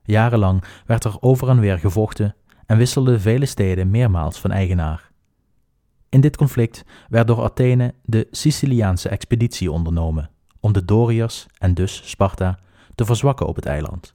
Jarenlang 0.03 0.65
werd 0.87 1.05
er 1.05 1.17
over 1.21 1.49
en 1.49 1.61
weer 1.61 1.79
gevochten 1.79 2.37
en 2.67 2.77
wisselden 2.77 3.21
vele 3.21 3.47
steden 3.47 3.91
meermaals 3.91 4.41
van 4.41 4.50
eigenaar. 4.50 5.08
In 6.09 6.21
dit 6.21 6.37
conflict 6.37 6.85
werd 7.09 7.27
door 7.27 7.43
Athene 7.43 7.95
de 8.03 8.29
Siciliaanse 8.31 9.09
expeditie 9.09 9.73
ondernomen 9.73 10.31
om 10.61 10.73
de 10.73 10.85
Doriërs 10.85 11.47
en 11.59 11.75
dus 11.75 12.11
Sparta 12.11 12.59
te 12.95 13.05
verzwakken 13.05 13.47
op 13.47 13.57
het 13.57 13.67
eiland. 13.67 14.15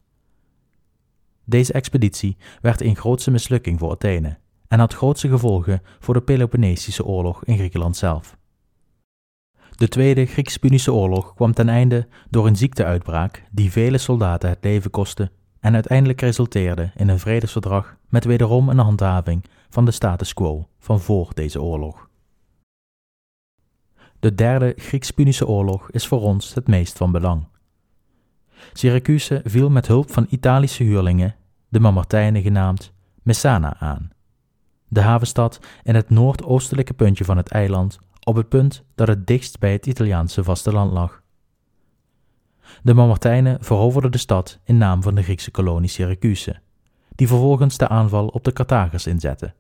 Deze 1.46 1.74
expeditie 1.74 2.38
werd 2.62 2.82
een 2.82 2.96
grootse 2.96 3.32
mislukking 3.32 3.80
voor 3.80 3.92
Athene 3.92 4.38
en 4.68 4.80
had 4.80 4.94
grootse 4.94 5.30
gevolgen 5.30 5.82
voor 6.00 6.14
de 6.14 6.22
Peloponnesische 6.22 7.06
oorlog 7.06 7.46
in 7.46 7.58
Griekenland 7.58 7.98
zelf. 7.98 8.38
De 9.72 9.88
Tweede 9.88 10.26
Grieks-Punische 10.26 10.94
oorlog 10.94 11.34
kwam 11.34 11.54
ten 11.54 11.70
einde 11.70 12.08
door 12.30 12.48
een 12.48 12.56
ziekteuitbraak 12.56 13.44
die 13.52 13.72
vele 13.72 13.98
soldaten 13.98 14.50
het 14.50 14.64
leven 14.64 14.92
kostte 14.92 15.32
en 15.64 15.74
uiteindelijk 15.74 16.22
resulteerde 16.22 16.92
in 16.96 17.08
een 17.08 17.20
vredesverdrag 17.20 17.96
met 18.10 18.26
wederom 18.26 18.70
een 18.70 18.78
handhaving 18.78 19.46
van 19.70 19.86
de 19.86 19.92
status 19.92 20.34
quo 20.34 20.68
van 20.80 21.00
voor 21.00 21.32
deze 21.34 21.62
oorlog. 21.62 22.08
De 24.20 24.36
derde 24.36 24.74
Grieks-Punische 24.78 25.48
oorlog 25.48 25.92
is 25.92 26.08
voor 26.08 26.22
ons 26.22 26.54
het 26.54 26.68
meest 26.68 26.98
van 26.98 27.12
belang. 27.12 27.48
Syracuse 28.74 29.42
viel 29.44 29.70
met 29.70 29.88
hulp 29.88 30.12
van 30.12 30.26
Italische 30.30 30.84
huurlingen, 30.84 31.36
de 31.70 31.80
Mamertijnen 31.80 32.42
genaamd, 32.42 32.94
Messana 33.22 33.76
aan. 33.80 34.10
De 34.88 35.02
havenstad 35.02 35.60
in 35.84 35.96
het 35.96 36.10
noordoostelijke 36.10 36.94
puntje 36.94 37.26
van 37.26 37.38
het 37.38 37.50
eiland, 37.50 38.00
op 38.24 38.36
het 38.36 38.50
punt 38.50 38.84
dat 38.96 39.08
het 39.08 39.28
dichtst 39.28 39.60
bij 39.60 39.72
het 39.72 39.86
Italiaanse 39.86 40.44
vasteland 40.44 40.92
lag. 40.92 41.23
De 42.84 42.94
Mamertijnen 42.94 43.64
veroverden 43.64 44.12
de 44.12 44.18
stad 44.18 44.60
in 44.64 44.78
naam 44.78 45.04
van 45.04 45.16
de 45.16 45.24
Griekse 45.24 45.52
kolonie 45.52 45.90
Syracuse, 45.90 46.60
die 47.16 47.28
vervolgens 47.28 47.78
de 47.78 47.88
aanval 47.88 48.28
op 48.28 48.44
de 48.44 48.54
Carthagers 48.54 49.08
inzette. 49.08 49.54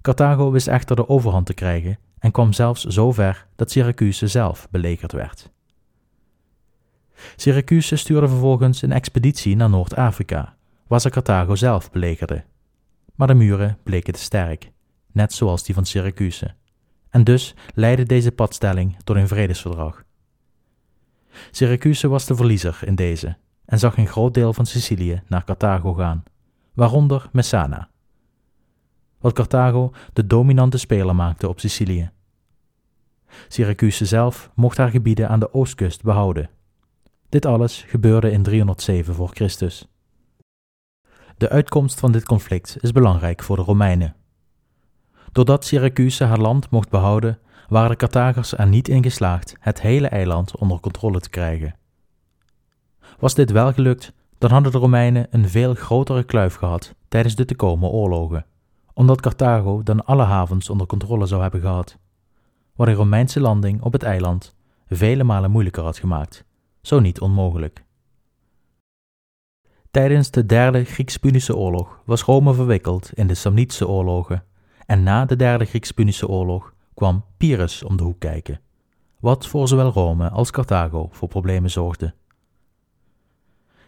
Carthago 0.00 0.50
wist 0.50 0.68
echter 0.68 0.96
de 0.96 1.08
overhand 1.08 1.46
te 1.46 1.54
krijgen 1.54 1.98
en 2.18 2.30
kwam 2.30 2.52
zelfs 2.52 2.84
zo 2.84 3.12
ver 3.12 3.46
dat 3.56 3.70
Syracuse 3.70 4.26
zelf 4.26 4.68
belegerd 4.70 5.12
werd. 5.12 5.52
Syracuse 7.36 7.96
stuurde 7.96 8.28
vervolgens 8.28 8.82
een 8.82 8.92
expeditie 8.92 9.56
naar 9.56 9.70
Noord-Afrika, 9.70 10.56
waar 10.86 11.00
ze 11.00 11.10
Carthago 11.10 11.54
zelf 11.54 11.90
belegerden. 11.90 12.44
Maar 13.14 13.26
de 13.26 13.34
muren 13.34 13.78
bleken 13.82 14.12
te 14.12 14.20
sterk, 14.20 14.70
net 15.12 15.32
zoals 15.32 15.64
die 15.64 15.74
van 15.74 15.86
Syracuse. 15.86 16.54
En 17.10 17.24
dus 17.24 17.54
leidde 17.74 18.04
deze 18.04 18.32
padstelling 18.32 18.96
tot 19.04 19.16
een 19.16 19.28
vredesverdrag. 19.28 20.03
Syracuse 21.50 22.08
was 22.08 22.26
de 22.26 22.34
verliezer 22.34 22.78
in 22.84 22.94
deze 22.94 23.36
en 23.64 23.78
zag 23.78 23.96
een 23.96 24.06
groot 24.06 24.34
deel 24.34 24.52
van 24.52 24.66
Sicilië 24.66 25.22
naar 25.28 25.44
Carthago 25.44 25.94
gaan, 25.94 26.22
waaronder 26.74 27.28
Messana. 27.32 27.88
Wat 29.18 29.32
Carthago 29.32 29.92
de 30.12 30.26
dominante 30.26 30.78
speler 30.78 31.14
maakte 31.14 31.48
op 31.48 31.60
Sicilië. 31.60 32.10
Syracuse 33.48 34.04
zelf 34.04 34.50
mocht 34.54 34.76
haar 34.76 34.90
gebieden 34.90 35.28
aan 35.28 35.40
de 35.40 35.54
oostkust 35.54 36.02
behouden 36.02 36.50
dit 37.34 37.46
alles 37.46 37.84
gebeurde 37.86 38.30
in 38.30 38.42
307 38.42 39.14
voor 39.14 39.28
Christus. 39.28 39.88
De 41.36 41.48
uitkomst 41.48 42.00
van 42.00 42.12
dit 42.12 42.24
conflict 42.24 42.76
is 42.80 42.92
belangrijk 42.92 43.42
voor 43.42 43.56
de 43.56 43.62
Romeinen. 43.62 44.16
Doordat 45.32 45.64
Syracuse 45.64 46.24
haar 46.24 46.38
land 46.38 46.70
mocht 46.70 46.88
behouden, 46.88 47.38
waren 47.68 47.90
de 47.90 47.96
Carthagers 47.96 48.56
er 48.56 48.66
niet 48.66 48.88
in 48.88 49.02
geslaagd 49.02 49.56
het 49.60 49.80
hele 49.80 50.08
eiland 50.08 50.56
onder 50.56 50.80
controle 50.80 51.20
te 51.20 51.30
krijgen. 51.30 51.74
Was 53.18 53.34
dit 53.34 53.50
wel 53.50 53.72
gelukt, 53.72 54.12
dan 54.38 54.50
hadden 54.50 54.72
de 54.72 54.78
Romeinen 54.78 55.26
een 55.30 55.48
veel 55.48 55.74
grotere 55.74 56.24
kluif 56.24 56.54
gehad 56.54 56.94
tijdens 57.08 57.34
de 57.34 57.44
te 57.44 57.54
komen 57.54 57.90
oorlogen, 57.90 58.46
omdat 58.94 59.20
Carthago 59.20 59.82
dan 59.82 60.04
alle 60.04 60.24
havens 60.24 60.70
onder 60.70 60.86
controle 60.86 61.26
zou 61.26 61.42
hebben 61.42 61.60
gehad, 61.60 61.98
wat 62.76 62.88
een 62.88 62.94
Romeinse 62.94 63.40
landing 63.40 63.82
op 63.82 63.92
het 63.92 64.02
eiland 64.02 64.54
vele 64.88 65.24
malen 65.24 65.50
moeilijker 65.50 65.82
had 65.82 65.98
gemaakt 65.98 66.44
zo 66.86 67.00
niet 67.00 67.20
onmogelijk. 67.20 67.84
Tijdens 69.90 70.30
de 70.30 70.46
derde 70.46 70.84
Grieks-Punische 70.84 71.56
oorlog 71.56 72.00
was 72.04 72.22
Rome 72.22 72.54
verwikkeld 72.54 73.10
in 73.14 73.26
de 73.26 73.34
Samnitische 73.34 73.88
oorlogen 73.88 74.44
en 74.86 75.02
na 75.02 75.24
de 75.24 75.36
derde 75.36 75.64
Grieks-Punische 75.64 76.28
oorlog 76.28 76.74
kwam 76.94 77.24
Pyrrhus 77.36 77.82
om 77.82 77.96
de 77.96 78.02
hoek 78.02 78.18
kijken, 78.18 78.60
wat 79.20 79.46
voor 79.46 79.68
zowel 79.68 79.90
Rome 79.90 80.30
als 80.30 80.50
Carthago 80.50 81.08
voor 81.10 81.28
problemen 81.28 81.70
zorgde. 81.70 82.14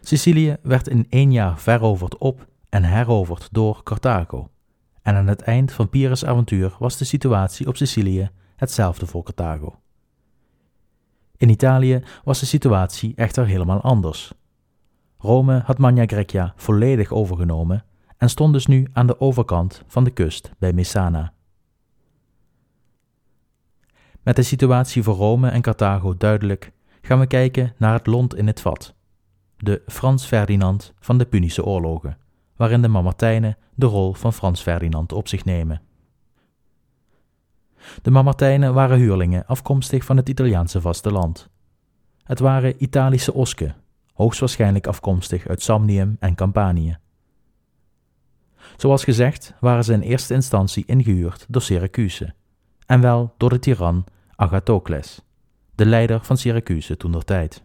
Sicilië 0.01 0.57
werd 0.61 0.87
in 0.87 1.05
één 1.09 1.31
jaar 1.31 1.59
veroverd 1.59 2.17
op 2.17 2.47
en 2.69 2.83
heroverd 2.83 3.47
door 3.51 3.83
Carthago, 3.83 4.49
en 5.01 5.15
aan 5.15 5.27
het 5.27 5.41
eind 5.41 5.71
van 5.71 5.89
Pyrrhus' 5.89 6.25
avontuur 6.25 6.75
was 6.79 6.97
de 6.97 7.05
situatie 7.05 7.67
op 7.67 7.77
Sicilië 7.77 8.29
hetzelfde 8.55 9.05
voor 9.05 9.23
Carthago. 9.23 9.79
In 11.37 11.49
Italië 11.49 12.03
was 12.23 12.39
de 12.39 12.45
situatie 12.45 13.15
echter 13.15 13.45
helemaal 13.45 13.81
anders. 13.81 14.33
Rome 15.17 15.61
had 15.65 15.77
Magna 15.77 16.05
Grecia 16.05 16.53
volledig 16.55 17.11
overgenomen 17.11 17.85
en 18.17 18.29
stond 18.29 18.53
dus 18.53 18.65
nu 18.65 18.87
aan 18.93 19.07
de 19.07 19.19
overkant 19.19 19.83
van 19.87 20.03
de 20.03 20.11
kust 20.11 20.51
bij 20.59 20.73
Messana. 20.73 21.33
Met 24.27 24.35
de 24.35 24.43
situatie 24.43 25.03
voor 25.03 25.15
Rome 25.15 25.49
en 25.49 25.61
Carthago 25.61 26.17
duidelijk, 26.17 26.71
gaan 27.01 27.19
we 27.19 27.27
kijken 27.27 27.73
naar 27.77 27.93
het 27.93 28.07
lont 28.07 28.35
in 28.35 28.47
het 28.47 28.61
vat, 28.61 28.93
de 29.57 29.81
Frans 29.85 30.25
Ferdinand 30.25 30.93
van 30.99 31.17
de 31.17 31.25
Punische 31.25 31.65
oorlogen, 31.65 32.17
waarin 32.55 32.81
de 32.81 32.87
Mamertijnen 32.87 33.57
de 33.75 33.85
rol 33.85 34.13
van 34.13 34.33
Frans 34.33 34.61
Ferdinand 34.61 35.11
op 35.13 35.27
zich 35.27 35.45
nemen. 35.45 35.81
De 38.01 38.11
Mamertijnen 38.11 38.73
waren 38.73 38.97
huurlingen 38.97 39.45
afkomstig 39.45 40.05
van 40.05 40.17
het 40.17 40.29
Italiaanse 40.29 40.81
vasteland. 40.81 41.49
Het 42.23 42.39
waren 42.39 42.83
Italische 42.83 43.33
osken, 43.33 43.75
hoogstwaarschijnlijk 44.13 44.87
afkomstig 44.87 45.47
uit 45.47 45.61
Samnium 45.61 46.17
en 46.19 46.35
Campanië. 46.35 46.97
Zoals 48.77 49.03
gezegd 49.03 49.53
waren 49.59 49.83
ze 49.83 49.93
in 49.93 50.01
eerste 50.01 50.33
instantie 50.33 50.83
ingehuurd 50.85 51.45
door 51.49 51.61
Syracuse, 51.61 52.33
en 52.85 53.01
wel 53.01 53.33
door 53.37 53.49
de 53.49 53.59
tiran 53.59 54.05
Agathocles, 54.39 55.21
de 55.75 55.85
leider 55.85 56.23
van 56.23 56.37
Syracuse 56.37 56.97
toen 56.97 57.11
der 57.11 57.23
tijd. 57.23 57.63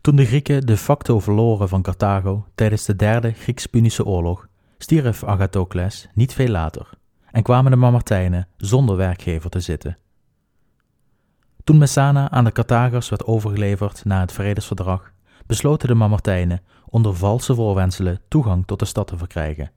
Toen 0.00 0.16
de 0.16 0.24
Grieken 0.24 0.66
de 0.66 0.76
facto 0.76 1.20
verloren 1.20 1.68
van 1.68 1.82
Carthago 1.82 2.46
tijdens 2.54 2.84
de 2.84 2.96
derde 2.96 3.32
Grieks-Punische 3.32 4.04
oorlog, 4.04 4.46
stierf 4.78 5.24
Agathocles 5.24 6.08
niet 6.14 6.32
veel 6.32 6.48
later 6.48 6.90
en 7.30 7.42
kwamen 7.42 7.70
de 7.70 7.76
Mamertijnen 7.76 8.48
zonder 8.56 8.96
werkgever 8.96 9.50
te 9.50 9.60
zitten. 9.60 9.98
Toen 11.64 11.78
Messana 11.78 12.30
aan 12.30 12.44
de 12.44 12.52
Carthagers 12.52 13.08
werd 13.08 13.24
overgeleverd 13.24 14.04
na 14.04 14.20
het 14.20 14.32
vredesverdrag, 14.32 15.12
besloten 15.46 15.88
de 15.88 15.94
Mamertijnen 15.94 16.62
onder 16.86 17.16
valse 17.16 17.54
voorwendselen 17.54 18.20
toegang 18.28 18.66
tot 18.66 18.78
de 18.78 18.84
stad 18.84 19.06
te 19.06 19.16
verkrijgen, 19.16 19.72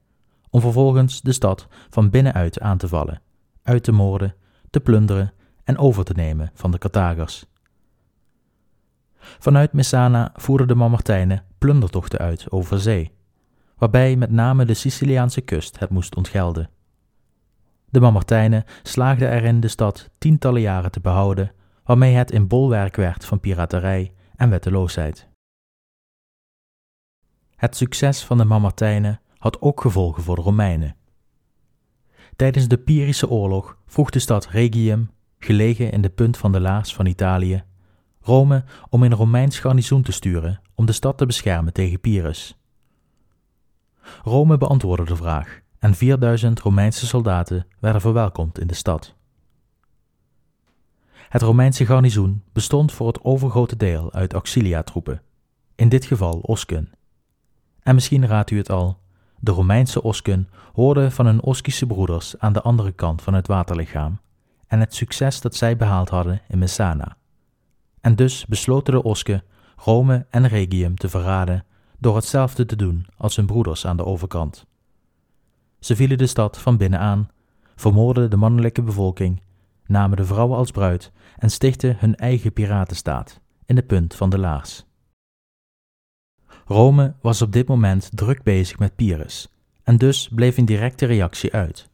om 0.50 0.62
vervolgens 0.62 1.22
de 1.22 1.32
stad 1.32 1.68
van 1.90 2.10
binnenuit 2.10 2.60
aan 2.60 2.78
te 2.78 2.88
vallen, 2.88 3.22
uit 3.64 3.84
te 3.84 3.92
moorden, 3.92 4.36
te 4.74 4.80
plunderen 4.80 5.34
en 5.64 5.78
over 5.78 6.04
te 6.04 6.14
nemen 6.14 6.52
van 6.54 6.72
de 6.72 6.78
Carthagers. 6.78 7.46
Vanuit 9.18 9.74
Messana 9.74 10.32
voerden 10.36 10.68
de 10.68 10.76
Mamertijnen 10.76 11.44
plundertochten 11.58 12.20
uit 12.20 12.52
over 12.52 12.80
zee, 12.80 13.12
waarbij 13.78 14.16
met 14.16 14.32
name 14.32 14.66
de 14.66 14.74
Siciliaanse 14.74 15.42
kust 15.42 15.80
het 15.80 15.90
moest 15.90 16.16
ontgelden. 16.16 16.70
De 17.90 18.00
Mamertijnen 18.00 18.64
slaagden 18.84 19.32
erin 19.32 19.60
de 19.60 19.68
stad 19.68 20.10
tientallen 20.18 20.62
jaren 20.62 20.92
te 20.92 21.00
behouden, 21.00 21.52
waarmee 21.84 22.16
het 22.16 22.34
een 22.34 22.48
bolwerk 22.48 22.96
werd 22.96 23.26
van 23.26 23.40
piraterij 23.40 24.14
en 24.36 24.50
wetteloosheid. 24.50 25.28
Het 27.56 27.76
succes 27.76 28.24
van 28.24 28.38
de 28.38 28.46
Mamertijnen 28.46 29.22
had 29.38 29.62
ook 29.62 29.82
gevolgen 29.82 30.24
voor 30.24 30.36
de 30.36 30.42
Romeinen. 30.42 30.96
Tijdens 32.36 32.68
de 32.68 32.78
Pyrische 32.78 33.30
oorlog 33.30 33.78
vroeg 33.86 34.10
de 34.10 34.20
stad 34.20 34.48
Regium, 34.48 35.10
gelegen 35.40 35.92
in 35.92 36.02
de 36.02 36.10
punt 36.10 36.38
van 36.38 36.52
de 36.52 36.60
laars 36.60 36.96
van 36.96 37.06
Italië, 37.06 37.64
Rome 38.22 38.64
om 38.90 39.04
een 39.04 39.14
Romeins 39.14 39.60
garnizoen 39.60 40.02
te 40.02 40.12
sturen 40.12 40.62
om 40.76 40.86
de 40.86 40.92
stad 40.92 41.18
te 41.18 41.26
beschermen 41.26 41.74
tegen 41.74 42.00
Pyrrhus. 42.00 42.58
Rome 44.24 44.58
beantwoordde 44.58 45.06
de 45.06 45.16
vraag 45.16 45.62
en 45.80 45.96
4000 45.96 46.60
Romeinse 46.60 47.06
soldaten 47.06 47.68
werden 47.80 48.02
verwelkomd 48.02 48.60
in 48.60 48.68
de 48.68 48.74
stad. 48.74 49.16
Het 51.30 51.42
Romeinse 51.42 51.86
garnizoen 51.86 52.44
bestond 52.54 52.92
voor 52.92 53.08
het 53.08 53.24
overgrote 53.24 53.76
deel 53.76 54.14
uit 54.14 54.34
auxilia-troepen, 54.34 55.22
in 55.76 55.90
dit 55.90 56.06
geval 56.06 56.40
Osken. 56.40 56.92
En 57.80 57.94
misschien 57.94 58.28
raadt 58.28 58.52
u 58.52 58.58
het 58.58 58.70
al, 58.70 59.00
de 59.44 59.52
Romeinse 59.52 60.04
Osken 60.04 60.50
hoorden 60.74 61.12
van 61.12 61.26
hun 61.26 61.42
Oskische 61.42 61.86
broeders 61.86 62.40
aan 62.40 62.54
de 62.54 62.62
andere 62.62 62.92
kant 62.92 63.22
van 63.22 63.34
het 63.34 63.48
waterlichaam 63.48 64.20
en 64.68 64.80
het 64.80 64.94
succes 64.94 65.42
dat 65.42 65.56
zij 65.56 65.78
behaald 65.78 66.10
hadden 66.10 66.42
in 66.48 66.58
Messana. 66.58 67.18
En 68.02 68.16
dus 68.16 68.46
besloten 68.46 68.94
de 68.94 69.04
Osken 69.04 69.44
Rome 69.76 70.26
en 70.30 70.48
Regium 70.48 70.96
te 70.96 71.10
verraden 71.10 71.66
door 72.00 72.16
hetzelfde 72.16 72.66
te 72.66 72.76
doen 72.76 73.06
als 73.18 73.36
hun 73.36 73.46
broeders 73.46 73.86
aan 73.86 73.98
de 73.98 74.06
overkant. 74.06 74.66
Ze 75.80 75.96
vielen 75.96 76.18
de 76.18 76.28
stad 76.28 76.58
van 76.58 76.78
binnen 76.78 77.00
aan, 77.00 77.30
vermoordden 77.76 78.30
de 78.30 78.38
mannelijke 78.38 78.82
bevolking, 78.82 79.42
namen 79.86 80.18
de 80.18 80.26
vrouwen 80.26 80.58
als 80.58 80.72
bruid 80.72 81.12
en 81.38 81.50
stichtten 81.50 81.96
hun 82.00 82.16
eigen 82.16 82.54
piratenstaat 82.54 83.40
in 83.66 83.76
de 83.76 83.84
punt 83.84 84.16
van 84.16 84.30
de 84.30 84.38
laars. 84.38 84.86
Rome 86.74 87.14
was 87.22 87.42
op 87.42 87.52
dit 87.52 87.68
moment 87.68 88.10
druk 88.14 88.44
bezig 88.44 88.80
met 88.80 88.96
Pyrrhus 88.96 89.48
en 89.84 89.98
dus 89.98 90.30
bleef 90.30 90.58
een 90.58 90.66
directe 90.66 91.06
reactie 91.06 91.54
uit. 91.54 91.90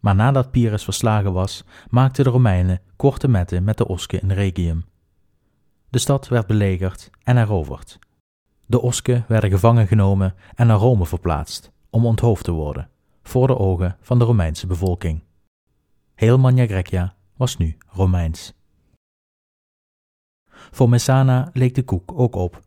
Maar 0.00 0.14
nadat 0.14 0.50
Pyrrhus 0.50 0.84
verslagen 0.84 1.32
was, 1.32 1.64
maakten 1.88 2.24
de 2.24 2.30
Romeinen 2.30 2.80
korte 2.96 3.28
metten 3.28 3.64
met 3.64 3.78
de 3.78 3.88
Osken 3.88 4.20
in 4.20 4.30
Regium. 4.30 4.84
De 5.88 5.98
stad 5.98 6.28
werd 6.28 6.46
belegerd 6.46 7.10
en 7.22 7.36
heroverd. 7.36 7.98
De 8.66 8.80
Osken 8.80 9.24
werden 9.28 9.50
gevangen 9.50 9.86
genomen 9.86 10.34
en 10.54 10.66
naar 10.66 10.78
Rome 10.78 11.06
verplaatst 11.06 11.72
om 11.90 12.06
onthoofd 12.06 12.44
te 12.44 12.52
worden, 12.52 12.88
voor 13.22 13.46
de 13.46 13.58
ogen 13.58 13.96
van 14.00 14.18
de 14.18 14.24
Romeinse 14.24 14.66
bevolking. 14.66 15.22
Heel 16.14 16.38
Magna 16.38 16.66
Grecia 16.66 17.14
was 17.36 17.56
nu 17.56 17.76
Romeins. 17.88 18.54
Voor 20.50 20.88
Messana 20.88 21.50
leek 21.52 21.74
de 21.74 21.82
koek 21.82 22.12
ook 22.14 22.34
op. 22.34 22.65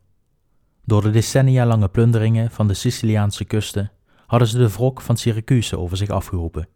Door 0.90 1.02
de 1.02 1.10
decennia 1.10 1.66
lange 1.66 1.88
plunderingen 1.88 2.50
van 2.50 2.68
de 2.68 2.74
Siciliaanse 2.74 3.44
kusten 3.44 3.90
hadden 4.26 4.48
ze 4.48 4.58
de 4.58 4.68
wrok 4.68 5.00
van 5.00 5.16
Syracuse 5.16 5.78
over 5.78 5.96
zich 5.96 6.08
afgeroepen. 6.08 6.68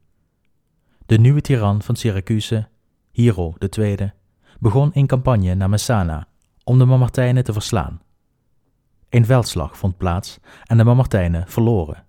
De 1.07 1.18
nieuwe 1.18 1.40
tiran 1.40 1.83
van 1.83 1.96
Syracuse, 1.96 2.68
Hero 3.12 3.55
II, 3.79 4.12
begon 4.61 4.90
een 4.92 5.07
campagne 5.07 5.55
naar 5.55 5.68
Messana 5.68 6.27
om 6.64 6.79
de 6.79 6.85
Mamertijnen 6.85 7.44
te 7.44 7.53
verslaan. 7.53 8.03
Een 9.09 9.24
veldslag 9.24 9.79
vond 9.79 9.96
plaats 9.96 10.38
en 10.64 10.77
de 10.77 10.85
Mamertijnen 10.85 11.48
verloren. 11.48 12.07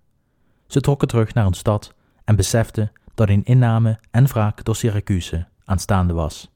Ze 0.67 0.79
trokken 0.79 1.07
terug 1.07 1.33
naar 1.33 1.43
hun 1.43 1.53
stad 1.53 1.93
en 2.23 2.35
beseften 2.35 2.91
dat 3.15 3.29
een 3.29 3.43
inname 3.43 3.99
en 4.11 4.27
wraak 4.27 4.63
door 4.63 4.75
Syracuse 4.75 5.47
aanstaande 5.63 6.13
was. 6.13 6.51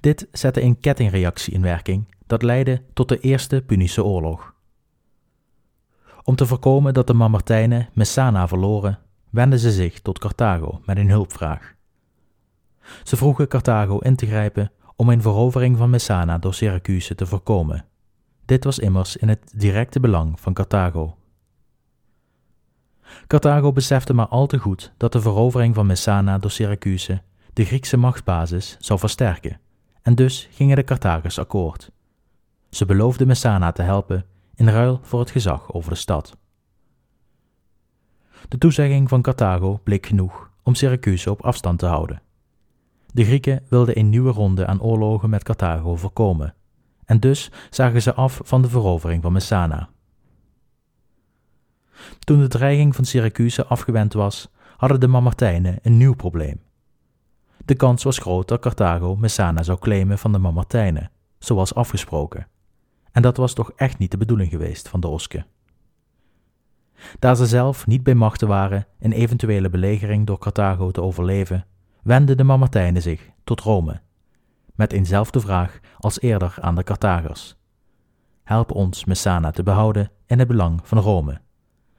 Dit 0.00 0.28
zette 0.32 0.62
een 0.62 0.80
kettingreactie 0.80 1.52
in 1.52 1.62
werking 1.62 2.06
dat 2.26 2.42
leidde 2.42 2.82
tot 2.92 3.08
de 3.08 3.20
Eerste 3.20 3.62
Punische 3.62 4.04
Oorlog. 4.04 4.54
Om 6.22 6.36
te 6.36 6.46
voorkomen 6.46 6.94
dat 6.94 7.06
de 7.06 7.14
Mamertijnen 7.14 7.88
Messana 7.92 8.48
verloren, 8.48 8.98
wendden 9.30 9.58
ze 9.58 9.72
zich 9.72 10.00
tot 10.00 10.18
Carthago 10.18 10.80
met 10.84 10.96
een 10.96 11.08
hulpvraag. 11.08 11.74
Ze 13.02 13.16
vroegen 13.16 13.48
Carthago 13.48 13.98
in 13.98 14.16
te 14.16 14.26
grijpen 14.26 14.72
om 14.96 15.08
een 15.08 15.22
verovering 15.22 15.76
van 15.76 15.90
Messana 15.90 16.38
door 16.38 16.54
Syracuse 16.54 17.14
te 17.14 17.26
voorkomen. 17.26 17.84
Dit 18.44 18.64
was 18.64 18.78
immers 18.78 19.16
in 19.16 19.28
het 19.28 19.52
directe 19.56 20.00
belang 20.00 20.40
van 20.40 20.52
Carthago. 20.52 21.16
Carthago 23.26 23.72
besefte 23.72 24.14
maar 24.14 24.26
al 24.28 24.46
te 24.46 24.58
goed 24.58 24.92
dat 24.96 25.12
de 25.12 25.20
verovering 25.20 25.74
van 25.74 25.86
Messana 25.86 26.38
door 26.38 26.50
Syracuse 26.50 27.22
de 27.52 27.64
Griekse 27.64 27.96
machtsbasis 27.96 28.76
zou 28.78 28.98
versterken, 28.98 29.60
en 30.02 30.14
dus 30.14 30.48
gingen 30.50 30.76
de 30.76 30.84
Carthagers 30.84 31.38
akkoord. 31.38 31.90
Ze 32.72 32.84
beloofden 32.84 33.26
Messana 33.26 33.72
te 33.72 33.82
helpen 33.82 34.24
in 34.54 34.68
ruil 34.68 35.00
voor 35.02 35.20
het 35.20 35.30
gezag 35.30 35.72
over 35.72 35.90
de 35.90 35.96
stad. 35.96 36.36
De 38.48 38.58
toezegging 38.58 39.08
van 39.08 39.22
Carthago 39.22 39.80
bleek 39.82 40.06
genoeg 40.06 40.50
om 40.62 40.74
Syracuse 40.74 41.30
op 41.30 41.42
afstand 41.42 41.78
te 41.78 41.86
houden. 41.86 42.22
De 43.06 43.24
Grieken 43.24 43.62
wilden 43.68 43.98
een 43.98 44.08
nieuwe 44.08 44.32
ronde 44.32 44.66
aan 44.66 44.80
oorlogen 44.80 45.30
met 45.30 45.42
Carthago 45.42 45.96
voorkomen, 45.96 46.54
en 47.04 47.20
dus 47.20 47.50
zagen 47.70 48.02
ze 48.02 48.14
af 48.14 48.40
van 48.42 48.62
de 48.62 48.68
verovering 48.68 49.22
van 49.22 49.32
Messana. 49.32 49.88
Toen 52.18 52.40
de 52.40 52.48
dreiging 52.48 52.94
van 52.94 53.04
Syracuse 53.04 53.66
afgewend 53.66 54.12
was, 54.12 54.48
hadden 54.76 55.00
de 55.00 55.08
Mamertijnen 55.08 55.78
een 55.82 55.96
nieuw 55.96 56.14
probleem. 56.14 56.60
De 57.64 57.74
kans 57.74 58.02
was 58.02 58.18
groot 58.18 58.48
dat 58.48 58.60
Carthago 58.60 59.16
Messana 59.16 59.62
zou 59.62 59.78
claimen 59.78 60.18
van 60.18 60.32
de 60.32 60.38
Mamertijnen, 60.38 61.10
zoals 61.38 61.74
afgesproken. 61.74 62.50
En 63.12 63.22
dat 63.22 63.36
was 63.36 63.54
toch 63.54 63.72
echt 63.76 63.98
niet 63.98 64.10
de 64.10 64.16
bedoeling 64.16 64.50
geweest 64.50 64.88
van 64.88 65.00
de 65.00 65.08
Osken. 65.08 65.46
Daar 67.18 67.36
ze 67.36 67.46
zelf 67.46 67.86
niet 67.86 68.02
bij 68.02 68.14
machten 68.14 68.48
waren 68.48 68.86
een 68.98 69.12
eventuele 69.12 69.70
belegering 69.70 70.26
door 70.26 70.38
Carthago 70.38 70.90
te 70.90 71.02
overleven, 71.02 71.66
wendden 72.02 72.36
de 72.36 72.44
Mamertijnen 72.44 73.02
zich 73.02 73.30
tot 73.44 73.60
Rome, 73.60 74.00
met 74.74 74.92
eenzelfde 74.92 75.40
vraag 75.40 75.78
als 75.98 76.20
eerder 76.20 76.54
aan 76.60 76.74
de 76.74 76.82
Carthagers. 76.82 77.56
Help 78.42 78.72
ons 78.72 79.04
Messana 79.04 79.50
te 79.50 79.62
behouden 79.62 80.10
in 80.26 80.38
het 80.38 80.48
belang 80.48 80.80
van 80.82 80.98
Rome. 80.98 81.40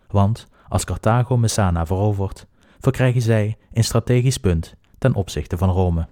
Want 0.07 0.47
als 0.67 0.85
Carthago 0.85 1.37
Messana 1.37 1.85
verovert, 1.85 2.47
verkrijgen 2.79 3.21
zij 3.21 3.57
een 3.73 3.83
strategisch 3.83 4.37
punt 4.37 4.75
ten 4.97 5.13
opzichte 5.13 5.57
van 5.57 5.69
Rome. 5.69 6.07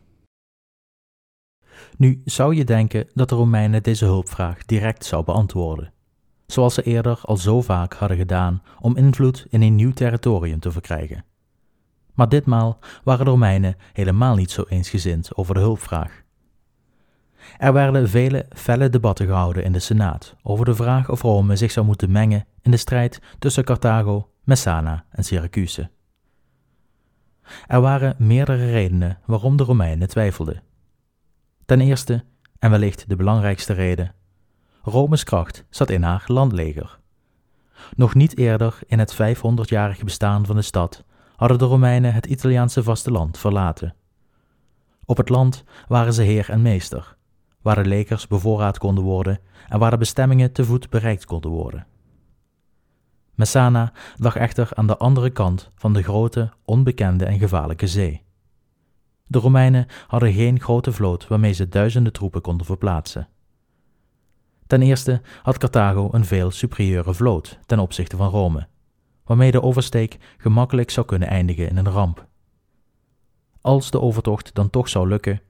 Nu 2.01 2.21
zou 2.25 2.55
je 2.55 2.63
denken 2.63 3.07
dat 3.13 3.29
de 3.29 3.35
Romeinen 3.35 3.83
deze 3.83 4.05
hulpvraag 4.05 4.65
direct 4.65 5.05
zou 5.05 5.23
beantwoorden, 5.23 5.93
zoals 6.45 6.73
ze 6.73 6.83
eerder 6.83 7.19
al 7.21 7.37
zo 7.37 7.61
vaak 7.61 7.93
hadden 7.93 8.17
gedaan 8.17 8.61
om 8.79 8.97
invloed 8.97 9.45
in 9.49 9.61
een 9.61 9.75
nieuw 9.75 9.91
territorium 9.91 10.59
te 10.59 10.71
verkrijgen. 10.71 11.25
Maar 12.13 12.29
ditmaal 12.29 12.79
waren 13.03 13.25
de 13.25 13.31
Romeinen 13.31 13.75
helemaal 13.93 14.35
niet 14.35 14.51
zo 14.51 14.63
eensgezind 14.69 15.35
over 15.35 15.53
de 15.53 15.59
hulpvraag. 15.59 16.23
Er 17.57 17.73
werden 17.73 18.09
vele 18.09 18.45
felle 18.49 18.89
debatten 18.89 19.27
gehouden 19.27 19.63
in 19.63 19.71
de 19.71 19.79
Senaat 19.79 20.35
over 20.43 20.65
de 20.65 20.75
vraag 20.75 21.09
of 21.09 21.21
Rome 21.21 21.55
zich 21.55 21.71
zou 21.71 21.85
moeten 21.85 22.11
mengen 22.11 22.45
in 22.61 22.71
de 22.71 22.77
strijd 22.77 23.21
tussen 23.39 23.63
Carthago, 23.63 24.29
Messana 24.43 25.05
en 25.09 25.23
Syracuse. 25.23 25.89
Er 27.67 27.81
waren 27.81 28.15
meerdere 28.17 28.71
redenen 28.71 29.19
waarom 29.25 29.57
de 29.57 29.63
Romeinen 29.63 30.07
twijfelden. 30.07 30.69
Ten 31.71 31.81
eerste, 31.81 32.23
en 32.59 32.71
wellicht 32.71 33.09
de 33.09 33.15
belangrijkste 33.15 33.73
reden, 33.73 34.13
Rome's 34.81 35.23
kracht 35.23 35.65
zat 35.69 35.89
in 35.89 36.03
haar 36.03 36.23
landleger. 36.27 36.99
Nog 37.95 38.15
niet 38.15 38.37
eerder 38.37 38.79
in 38.87 38.99
het 38.99 39.13
500-jarige 39.13 40.03
bestaan 40.03 40.45
van 40.45 40.55
de 40.55 40.61
stad 40.61 41.03
hadden 41.35 41.57
de 41.57 41.65
Romeinen 41.65 42.13
het 42.13 42.25
Italiaanse 42.25 42.83
vasteland 42.83 43.37
verlaten. 43.37 43.95
Op 45.05 45.17
het 45.17 45.29
land 45.29 45.63
waren 45.87 46.13
ze 46.13 46.21
heer 46.21 46.49
en 46.49 46.61
meester, 46.61 47.15
waar 47.61 47.83
de 47.83 47.89
legers 47.89 48.27
bevoorraad 48.27 48.77
konden 48.77 49.03
worden 49.03 49.39
en 49.69 49.79
waar 49.79 49.91
de 49.91 49.97
bestemmingen 49.97 50.51
te 50.51 50.65
voet 50.65 50.89
bereikt 50.89 51.25
konden 51.25 51.51
worden. 51.51 51.87
Messana 53.35 53.91
lag 54.15 54.35
echter 54.35 54.69
aan 54.73 54.87
de 54.87 54.97
andere 54.97 55.29
kant 55.29 55.69
van 55.75 55.93
de 55.93 56.03
grote, 56.03 56.51
onbekende 56.65 57.25
en 57.25 57.39
gevaarlijke 57.39 57.87
zee. 57.87 58.29
De 59.31 59.39
Romeinen 59.39 59.85
hadden 60.07 60.33
geen 60.33 60.59
grote 60.59 60.91
vloot 60.91 61.27
waarmee 61.27 61.53
ze 61.53 61.69
duizenden 61.69 62.13
troepen 62.13 62.41
konden 62.41 62.65
verplaatsen. 62.65 63.27
Ten 64.67 64.81
eerste 64.81 65.21
had 65.41 65.57
Carthago 65.57 66.09
een 66.11 66.25
veel 66.25 66.51
superieure 66.51 67.13
vloot 67.13 67.59
ten 67.65 67.79
opzichte 67.79 68.17
van 68.17 68.29
Rome, 68.29 68.67
waarmee 69.25 69.51
de 69.51 69.61
oversteek 69.61 70.17
gemakkelijk 70.37 70.89
zou 70.89 71.05
kunnen 71.05 71.27
eindigen 71.27 71.69
in 71.69 71.77
een 71.77 71.89
ramp. 71.89 72.27
Als 73.61 73.91
de 73.91 74.01
overtocht 74.01 74.53
dan 74.53 74.69
toch 74.69 74.89
zou 74.89 75.07
lukken, 75.07 75.41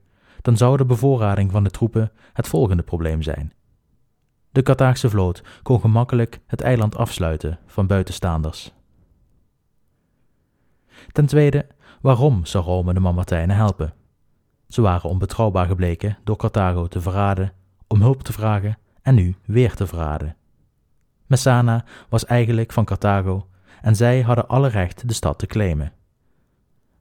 dan 0.42 0.56
zou 0.56 0.76
de 0.76 0.84
bevoorrading 0.84 1.50
van 1.50 1.64
de 1.64 1.70
troepen 1.70 2.12
het 2.32 2.48
volgende 2.48 2.82
probleem 2.82 3.22
zijn. 3.22 3.52
De 4.50 4.62
Carthaagse 4.62 5.10
vloot 5.10 5.42
kon 5.62 5.80
gemakkelijk 5.80 6.40
het 6.46 6.60
eiland 6.60 6.96
afsluiten 6.96 7.58
van 7.66 7.86
buitenstaanders. 7.86 8.72
Ten 11.12 11.26
tweede, 11.26 11.66
waarom 12.02 12.44
zou 12.44 12.64
Rome 12.64 12.94
de 12.94 13.00
Mamertijnen 13.00 13.56
helpen? 13.56 13.94
Ze 14.68 14.80
waren 14.80 15.10
onbetrouwbaar 15.10 15.66
gebleken 15.66 16.18
door 16.24 16.36
Carthago 16.36 16.86
te 16.86 17.00
verraden, 17.00 17.52
om 17.86 18.00
hulp 18.00 18.22
te 18.22 18.32
vragen 18.32 18.78
en 19.02 19.14
nu 19.14 19.36
weer 19.44 19.74
te 19.74 19.86
verraden. 19.86 20.36
Messana 21.26 21.84
was 22.08 22.24
eigenlijk 22.24 22.72
van 22.72 22.84
Carthago 22.84 23.46
en 23.82 23.96
zij 23.96 24.20
hadden 24.20 24.48
alle 24.48 24.68
recht 24.68 25.08
de 25.08 25.14
stad 25.14 25.38
te 25.38 25.46
claimen. 25.46 25.92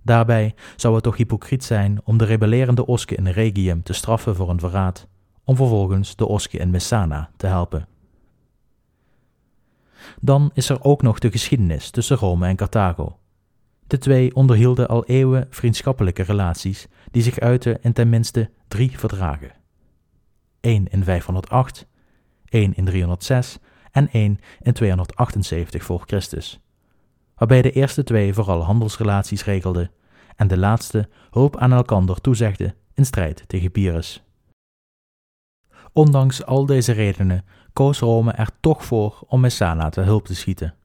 Daarbij 0.02 0.56
zou 0.76 0.94
het 0.94 1.04
toch 1.04 1.18
hypocriet 1.18 1.64
zijn 1.64 2.02
om 2.04 2.18
de 2.18 2.26
rebellerende 2.26 2.86
Osken 2.86 3.18
in 3.18 3.28
Regium 3.28 3.84
te 3.84 3.94
straffen 3.94 4.36
voor 4.36 4.50
een 4.50 4.60
verraad, 4.60 5.08
om 5.44 5.56
vervolgens 5.56 6.16
de 6.16 6.28
Osken 6.28 6.60
in 6.60 6.70
Messana 6.70 7.30
te 7.38 7.48
helpen. 7.48 7.88
Dan 10.20 10.52
is 10.54 10.70
er 10.70 10.84
ook 10.84 11.02
nog 11.02 11.20
de 11.20 11.32
geschiedenis 11.32 11.90
tussen 11.90 12.18
Rome 12.18 12.48
en 12.48 12.56
Carthago. 12.56 13.21
De 13.92 13.98
twee 13.98 14.36
onderhielden 14.36 14.88
al 14.88 15.06
eeuwen 15.06 15.48
vriendschappelijke 15.50 16.24
relaties 16.24 16.88
die 17.12 17.22
zich 17.22 17.40
uiten 17.40 17.82
in 17.82 17.94
tenminste 17.94 18.50
drie 18.68 19.00
verdragen. 19.00 19.52
Eén 20.62 20.88
in 20.90 21.04
508, 21.04 21.88
één 22.46 22.74
in 22.74 22.86
306 22.86 23.58
en 23.92 24.10
één 24.12 24.40
in 24.62 24.74
278 24.74 25.84
voor 25.84 26.04
Christus 26.06 26.60
waarbij 27.36 27.62
de 27.62 27.72
eerste 27.72 28.04
twee 28.04 28.34
vooral 28.34 28.64
handelsrelaties 28.64 29.44
regelden 29.44 29.92
en 30.36 30.48
de 30.48 30.58
laatste 30.58 31.10
hulp 31.32 31.58
aan 31.58 31.72
elkander 31.72 32.22
toezegde 32.22 32.76
in 32.94 33.06
strijd 33.06 33.44
tegen 33.48 33.72
Pyrrhus. 33.72 34.24
Ondanks 35.94 36.46
al 36.46 36.66
deze 36.66 36.92
redenen 36.92 37.46
koos 37.74 38.00
Rome 38.00 38.32
er 38.32 38.50
toch 38.60 38.86
voor 38.86 39.24
om 39.28 39.40
Messana 39.40 39.90
te 39.90 40.02
hulp 40.02 40.26
te 40.26 40.36
schieten. 40.36 40.76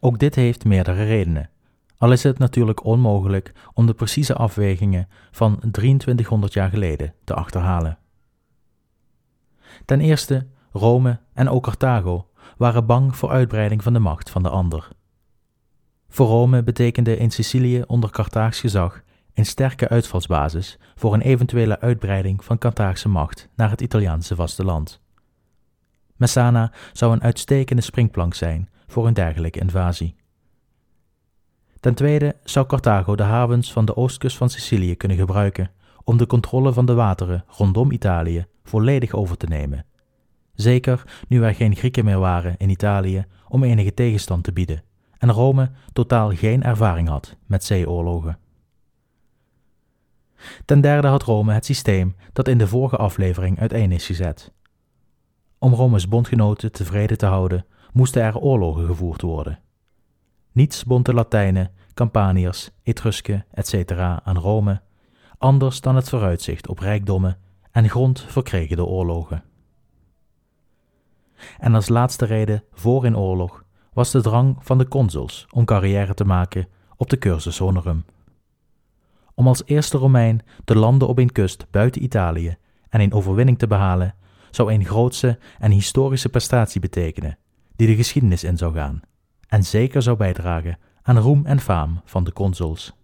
Ook 0.00 0.18
dit 0.18 0.34
heeft 0.34 0.64
meerdere 0.64 1.04
redenen, 1.04 1.50
al 1.98 2.12
is 2.12 2.22
het 2.22 2.38
natuurlijk 2.38 2.84
onmogelijk 2.84 3.52
om 3.74 3.86
de 3.86 3.94
precieze 3.94 4.34
afwegingen 4.34 5.08
van 5.30 5.58
2300 5.70 6.52
jaar 6.52 6.70
geleden 6.70 7.14
te 7.24 7.34
achterhalen. 7.34 7.98
Ten 9.84 10.00
eerste, 10.00 10.46
Rome 10.72 11.20
en 11.32 11.48
ook 11.48 11.62
Carthago 11.62 12.28
waren 12.56 12.86
bang 12.86 13.16
voor 13.16 13.30
uitbreiding 13.30 13.82
van 13.82 13.92
de 13.92 13.98
macht 13.98 14.30
van 14.30 14.42
de 14.42 14.48
ander. 14.48 14.88
Voor 16.08 16.26
Rome 16.26 16.62
betekende 16.62 17.16
in 17.16 17.30
Sicilië 17.30 17.82
onder 17.86 18.10
Carthaags 18.10 18.60
gezag 18.60 19.02
een 19.34 19.46
sterke 19.46 19.88
uitvalsbasis 19.88 20.78
voor 20.94 21.14
een 21.14 21.20
eventuele 21.20 21.80
uitbreiding 21.80 22.44
van 22.44 22.58
Carthaagse 22.58 23.08
macht 23.08 23.48
naar 23.56 23.70
het 23.70 23.80
Italiaanse 23.80 24.34
vasteland. 24.34 25.00
Messana 26.16 26.72
zou 26.92 27.12
een 27.12 27.22
uitstekende 27.22 27.82
springplank 27.82 28.34
zijn 28.34 28.68
voor 28.86 29.06
een 29.06 29.14
dergelijke 29.14 29.60
invasie. 29.60 30.16
Ten 31.80 31.94
tweede 31.94 32.36
zou 32.44 32.66
Carthago 32.66 33.16
de 33.16 33.22
havens 33.22 33.72
van 33.72 33.84
de 33.84 33.96
oostkust 33.96 34.36
van 34.36 34.50
Sicilië 34.50 34.96
kunnen 34.96 35.16
gebruiken 35.16 35.70
om 36.04 36.16
de 36.16 36.26
controle 36.26 36.72
van 36.72 36.86
de 36.86 36.94
wateren 36.94 37.44
rondom 37.46 37.90
Italië 37.90 38.46
volledig 38.64 39.12
over 39.12 39.36
te 39.36 39.46
nemen. 39.46 39.84
Zeker 40.54 41.24
nu 41.28 41.44
er 41.44 41.54
geen 41.54 41.76
Grieken 41.76 42.04
meer 42.04 42.18
waren 42.18 42.54
in 42.56 42.70
Italië 42.70 43.26
om 43.48 43.62
enige 43.62 43.94
tegenstand 43.94 44.44
te 44.44 44.52
bieden 44.52 44.82
en 45.18 45.32
Rome 45.32 45.70
totaal 45.92 46.30
geen 46.30 46.62
ervaring 46.62 47.08
had 47.08 47.36
met 47.46 47.64
zeeoorlogen. 47.64 48.38
Ten 50.64 50.80
derde 50.80 51.08
had 51.08 51.22
Rome 51.22 51.52
het 51.52 51.64
systeem 51.64 52.16
dat 52.32 52.48
in 52.48 52.58
de 52.58 52.66
vorige 52.66 52.96
aflevering 52.96 53.60
uiteen 53.60 53.92
is 53.92 54.06
gezet. 54.06 54.52
Om 55.58 55.74
Rome's 55.74 56.08
bondgenoten 56.08 56.72
tevreden 56.72 57.18
te 57.18 57.26
houden, 57.26 57.66
moesten 57.92 58.22
er 58.22 58.38
oorlogen 58.38 58.86
gevoerd 58.86 59.22
worden. 59.22 59.58
Niets 60.52 60.84
bond 60.84 61.06
de 61.06 61.14
Latijnen, 61.14 61.70
Campaniërs, 61.94 62.70
Etrusken, 62.82 63.44
etc. 63.50 63.92
aan 64.24 64.38
Rome, 64.38 64.80
anders 65.38 65.80
dan 65.80 65.96
het 65.96 66.08
vooruitzicht 66.08 66.68
op 66.68 66.78
rijkdommen 66.78 67.38
en 67.70 67.88
grond 67.88 68.20
verkregen 68.28 68.76
de 68.76 68.84
oorlogen. 68.84 69.44
En 71.58 71.74
als 71.74 71.88
laatste 71.88 72.24
reden 72.24 72.64
voor 72.72 73.04
in 73.04 73.16
oorlog 73.16 73.64
was 73.92 74.10
de 74.10 74.20
drang 74.20 74.56
van 74.60 74.78
de 74.78 74.88
consuls 74.88 75.46
om 75.50 75.64
carrière 75.64 76.14
te 76.14 76.24
maken 76.24 76.68
op 76.96 77.10
de 77.10 77.18
cursus 77.18 77.58
honorum. 77.58 78.04
Om 79.34 79.46
als 79.46 79.62
eerste 79.64 79.98
Romein 79.98 80.42
te 80.64 80.76
landen 80.76 81.08
op 81.08 81.18
een 81.18 81.32
kust 81.32 81.66
buiten 81.70 82.02
Italië 82.02 82.56
en 82.88 83.00
een 83.00 83.12
overwinning 83.12 83.58
te 83.58 83.66
behalen, 83.66 84.14
zou 84.50 84.72
een 84.72 84.84
grootse 84.84 85.38
en 85.58 85.70
historische 85.70 86.28
prestatie 86.28 86.80
betekenen, 86.80 87.38
die 87.76 87.86
de 87.86 87.96
geschiedenis 87.96 88.44
in 88.44 88.56
zou 88.56 88.74
gaan, 88.74 89.00
en 89.48 89.64
zeker 89.64 90.02
zou 90.02 90.16
bijdragen 90.16 90.78
aan 91.02 91.18
roem 91.18 91.46
en 91.46 91.60
faam 91.60 92.00
van 92.04 92.24
de 92.24 92.32
consuls. 92.32 92.96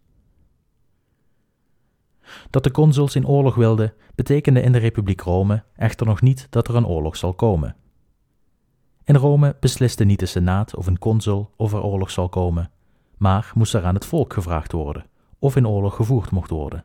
Dat 2.51 2.65
de 2.65 2.71
consuls 2.71 3.15
in 3.15 3.27
oorlog 3.27 3.55
wilden, 3.55 3.95
betekende 4.15 4.63
in 4.63 4.73
de 4.73 4.79
Republiek 4.79 5.21
Rome 5.21 5.63
echter 5.77 6.07
nog 6.07 6.21
niet 6.21 6.47
dat 6.51 6.69
er 6.69 6.75
een 6.75 6.87
oorlog 6.87 7.17
zal 7.17 7.35
komen. 7.35 7.77
In 9.05 9.17
Rome 9.17 9.57
besliste 9.61 10.05
niet 10.05 10.19
de 10.19 10.27
Senaat 10.27 10.77
of 10.77 10.87
een 10.87 10.99
consul 10.99 11.51
of 11.57 11.73
er 11.73 11.83
oorlog 11.83 12.11
zal 12.11 12.29
komen, 12.29 12.71
maar 13.17 13.53
moest 13.55 13.75
er 13.75 13.85
aan 13.85 13.95
het 13.95 14.07
volk 14.07 14.33
gevraagd 14.33 14.73
worden 14.73 15.07
of 15.39 15.57
in 15.57 15.69
oorlog 15.69 15.97
gevoerd 15.97 16.31
mocht 16.31 16.51
worden. 16.51 16.85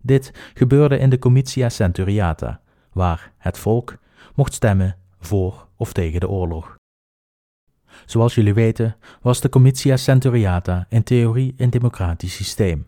Dit 0.00 0.50
gebeurde 0.54 0.98
in 0.98 1.10
de 1.10 1.18
Comitia 1.18 1.68
Centuriata, 1.68 2.60
waar 2.92 3.32
het 3.38 3.58
volk 3.58 3.96
mocht 4.34 4.54
stemmen 4.54 4.96
voor 5.18 5.68
of 5.76 5.92
tegen 5.92 6.20
de 6.20 6.28
oorlog. 6.28 6.76
Zoals 8.06 8.34
jullie 8.34 8.54
weten 8.54 8.96
was 9.22 9.40
de 9.40 9.48
Comitia 9.48 9.96
Centuriata 9.96 10.86
in 10.88 11.02
theorie 11.02 11.54
een 11.56 11.70
democratisch 11.70 12.34
systeem, 12.34 12.86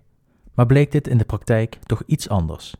maar 0.55 0.67
bleek 0.67 0.93
dit 0.93 1.09
in 1.09 1.19
de 1.19 1.25
praktijk 1.25 1.79
toch 1.85 2.03
iets 2.07 2.29
anders. 2.29 2.75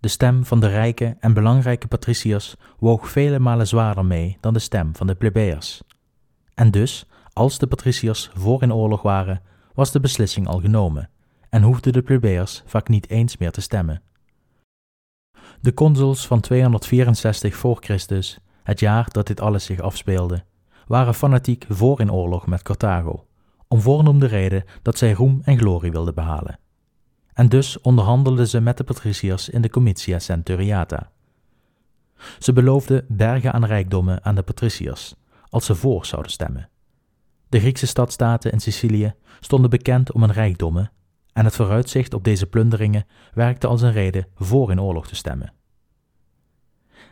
De 0.00 0.08
stem 0.08 0.44
van 0.44 0.60
de 0.60 0.68
rijke 0.68 1.16
en 1.20 1.32
belangrijke 1.32 1.86
patriciërs 1.86 2.56
woog 2.78 3.10
vele 3.10 3.38
malen 3.38 3.66
zwaarder 3.66 4.04
mee 4.04 4.36
dan 4.40 4.52
de 4.52 4.58
stem 4.58 4.96
van 4.96 5.06
de 5.06 5.14
plebeiers. 5.14 5.82
En 6.54 6.70
dus, 6.70 7.06
als 7.32 7.58
de 7.58 7.66
patriciërs 7.66 8.30
voor 8.34 8.62
in 8.62 8.74
oorlog 8.74 9.02
waren, 9.02 9.42
was 9.74 9.92
de 9.92 10.00
beslissing 10.00 10.48
al 10.48 10.60
genomen 10.60 11.10
en 11.50 11.62
hoefden 11.62 11.92
de 11.92 12.02
plebeiers 12.02 12.62
vaak 12.66 12.88
niet 12.88 13.10
eens 13.10 13.36
meer 13.36 13.50
te 13.50 13.60
stemmen. 13.60 14.02
De 15.60 15.74
consuls 15.74 16.26
van 16.26 16.40
264 16.40 17.56
voor 17.56 17.76
Christus, 17.80 18.38
het 18.62 18.80
jaar 18.80 19.06
dat 19.10 19.26
dit 19.26 19.40
alles 19.40 19.64
zich 19.64 19.80
afspeelde, 19.80 20.44
waren 20.86 21.14
fanatiek 21.14 21.64
voor 21.68 22.00
in 22.00 22.12
oorlog 22.12 22.46
met 22.46 22.62
Carthago, 22.62 23.26
om 23.68 23.80
voornoemde 23.80 24.26
reden 24.26 24.64
dat 24.82 24.98
zij 24.98 25.12
roem 25.12 25.40
en 25.44 25.58
glorie 25.58 25.92
wilden 25.92 26.14
behalen 26.14 26.58
en 27.36 27.48
dus 27.48 27.80
onderhandelden 27.80 28.48
ze 28.48 28.60
met 28.60 28.76
de 28.76 28.84
patriciërs 28.84 29.48
in 29.48 29.62
de 29.62 29.70
Comitia 29.70 30.18
Centuriata. 30.18 31.10
Ze 32.38 32.52
beloofden 32.52 33.04
bergen 33.08 33.52
aan 33.52 33.64
rijkdommen 33.64 34.24
aan 34.24 34.34
de 34.34 34.42
patriciërs, 34.42 35.14
als 35.48 35.66
ze 35.66 35.74
voor 35.74 36.06
zouden 36.06 36.32
stemmen. 36.32 36.68
De 37.48 37.60
Griekse 37.60 37.86
stadstaten 37.86 38.52
in 38.52 38.60
Sicilië 38.60 39.14
stonden 39.40 39.70
bekend 39.70 40.12
om 40.12 40.20
hun 40.20 40.32
rijkdommen, 40.32 40.92
en 41.32 41.44
het 41.44 41.54
vooruitzicht 41.54 42.14
op 42.14 42.24
deze 42.24 42.46
plunderingen 42.46 43.06
werkte 43.34 43.66
als 43.66 43.82
een 43.82 43.92
reden 43.92 44.26
voor 44.34 44.70
in 44.70 44.80
oorlog 44.80 45.06
te 45.06 45.16
stemmen. 45.16 45.52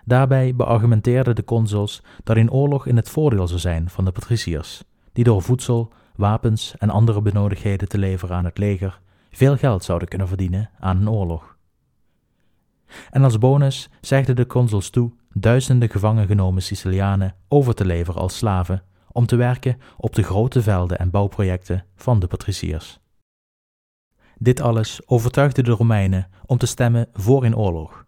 Daarbij 0.04 0.54
beargumenteerden 0.54 1.34
de 1.34 1.44
consuls 1.44 2.02
dat 2.22 2.36
in 2.36 2.50
oorlog 2.50 2.86
in 2.86 2.96
het 2.96 3.10
voordeel 3.10 3.46
zou 3.46 3.60
zijn 3.60 3.90
van 3.90 4.04
de 4.04 4.12
patriciërs, 4.12 4.84
die 5.12 5.24
door 5.24 5.42
voedsel, 5.42 5.92
wapens 6.16 6.74
en 6.78 6.90
andere 6.90 7.22
benodigdheden 7.22 7.88
te 7.88 7.98
leveren 7.98 8.36
aan 8.36 8.44
het 8.44 8.58
leger 8.58 9.00
veel 9.30 9.56
geld 9.56 9.84
zouden 9.84 10.08
kunnen 10.08 10.28
verdienen 10.28 10.70
aan 10.80 10.96
een 10.96 11.10
oorlog. 11.10 11.56
En 13.10 13.24
als 13.24 13.38
bonus 13.38 13.88
zegden 14.00 14.36
de 14.36 14.46
consuls 14.46 14.90
toe 14.90 15.12
duizenden 15.32 15.90
gevangen 15.90 16.26
genomen 16.26 16.62
Sicilianen 16.62 17.34
over 17.48 17.74
te 17.74 17.84
leveren 17.84 18.20
als 18.20 18.36
slaven 18.36 18.82
om 19.12 19.26
te 19.26 19.36
werken 19.36 19.80
op 19.96 20.14
de 20.14 20.22
grote 20.22 20.62
velden 20.62 20.98
en 20.98 21.10
bouwprojecten 21.10 21.84
van 21.96 22.18
de 22.18 22.26
patriciërs. 22.26 22.98
Dit 24.38 24.60
alles 24.60 25.00
overtuigde 25.06 25.62
de 25.62 25.70
Romeinen 25.70 26.28
om 26.46 26.58
te 26.58 26.66
stemmen 26.66 27.08
voor 27.12 27.44
in 27.44 27.56
oorlog. 27.56 28.03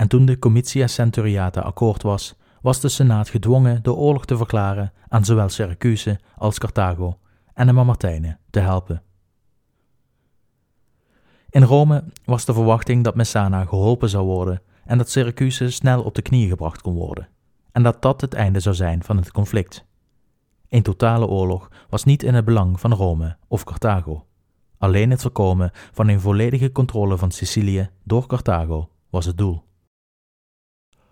En 0.00 0.08
toen 0.08 0.24
de 0.24 0.38
Comitia 0.38 0.86
Centuriata 0.86 1.60
akkoord 1.60 2.02
was, 2.02 2.34
was 2.60 2.80
de 2.80 2.88
Senaat 2.88 3.28
gedwongen 3.28 3.82
de 3.82 3.92
oorlog 3.92 4.24
te 4.24 4.36
verklaren 4.36 4.92
aan 5.08 5.24
zowel 5.24 5.48
Syracuse 5.48 6.20
als 6.36 6.58
Carthago 6.58 7.18
en 7.54 7.66
de 7.66 7.72
Mamertijnen 7.72 8.38
te 8.50 8.60
helpen. 8.60 9.02
In 11.50 11.62
Rome 11.62 12.04
was 12.24 12.44
de 12.44 12.52
verwachting 12.52 13.04
dat 13.04 13.14
Messana 13.14 13.64
geholpen 13.64 14.08
zou 14.08 14.24
worden 14.24 14.62
en 14.84 14.98
dat 14.98 15.10
Syracuse 15.10 15.70
snel 15.70 16.02
op 16.02 16.14
de 16.14 16.22
knieën 16.22 16.48
gebracht 16.48 16.80
kon 16.80 16.94
worden, 16.94 17.28
en 17.72 17.82
dat 17.82 18.02
dat 18.02 18.20
het 18.20 18.34
einde 18.34 18.60
zou 18.60 18.74
zijn 18.74 19.02
van 19.02 19.16
het 19.16 19.30
conflict. 19.30 19.84
Een 20.68 20.82
totale 20.82 21.26
oorlog 21.26 21.70
was 21.88 22.04
niet 22.04 22.22
in 22.22 22.34
het 22.34 22.44
belang 22.44 22.80
van 22.80 22.92
Rome 22.92 23.36
of 23.48 23.64
Carthago. 23.64 24.26
Alleen 24.78 25.10
het 25.10 25.22
voorkomen 25.22 25.70
van 25.92 26.08
een 26.08 26.20
volledige 26.20 26.72
controle 26.72 27.18
van 27.18 27.30
Sicilië 27.30 27.90
door 28.04 28.26
Carthago 28.26 28.90
was 29.10 29.24
het 29.24 29.38
doel. 29.38 29.68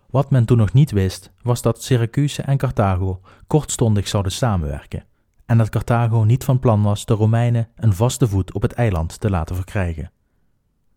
Wat 0.09 0.29
men 0.29 0.45
toen 0.45 0.57
nog 0.57 0.73
niet 0.73 0.91
wist, 0.91 1.31
was 1.41 1.61
dat 1.61 1.83
Syracuse 1.83 2.41
en 2.41 2.57
Carthago 2.57 3.21
kortstondig 3.47 4.07
zouden 4.07 4.31
samenwerken 4.31 5.03
en 5.49 5.57
dat 5.57 5.69
Carthago 5.69 6.23
niet 6.23 6.43
van 6.43 6.59
plan 6.59 6.81
was 6.81 7.05
de 7.05 7.13
Romeinen 7.13 7.67
een 7.75 7.93
vaste 7.93 8.27
voet 8.27 8.53
op 8.53 8.61
het 8.61 8.73
eiland 8.73 9.19
te 9.19 9.29
laten 9.29 9.55
verkrijgen. 9.55 10.11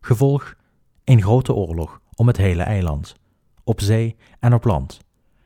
Gevolg: 0.01 0.55
een 1.03 1.21
grote 1.21 1.53
oorlog 1.53 2.01
om 2.15 2.27
het 2.27 2.37
hele 2.37 2.63
eiland, 2.63 3.15
op 3.63 3.81
zee 3.81 4.15
en 4.39 4.53
op 4.53 4.63
land, 4.63 4.99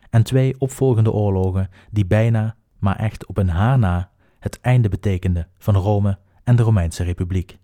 en 0.09 0.23
twee 0.23 0.55
opvolgende 0.59 1.11
oorlogen 1.11 1.69
die 1.91 2.05
bijna, 2.05 2.55
maar 2.79 2.95
echt 2.95 3.25
op 3.25 3.37
een 3.37 3.49
haar 3.49 4.09
het 4.39 4.59
einde 4.61 4.89
betekenden 4.89 5.47
van 5.57 5.75
Rome 5.75 6.17
en 6.43 6.55
de 6.55 6.63
Romeinse 6.63 7.03
Republiek. 7.03 7.57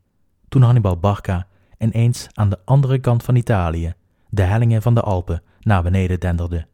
Toen 0.49 0.61
Hannibal 0.61 0.97
Barca 0.97 1.47
ineens 1.77 2.27
aan 2.33 2.49
de 2.49 2.59
andere 2.65 2.99
kant 2.99 3.23
van 3.23 3.35
Italië 3.35 3.93
de 4.29 4.41
hellingen 4.41 4.81
van 4.81 4.93
de 4.93 5.01
Alpen 5.01 5.43
naar 5.65 5.83
beneden 5.83 6.19
denderde. 6.19 6.67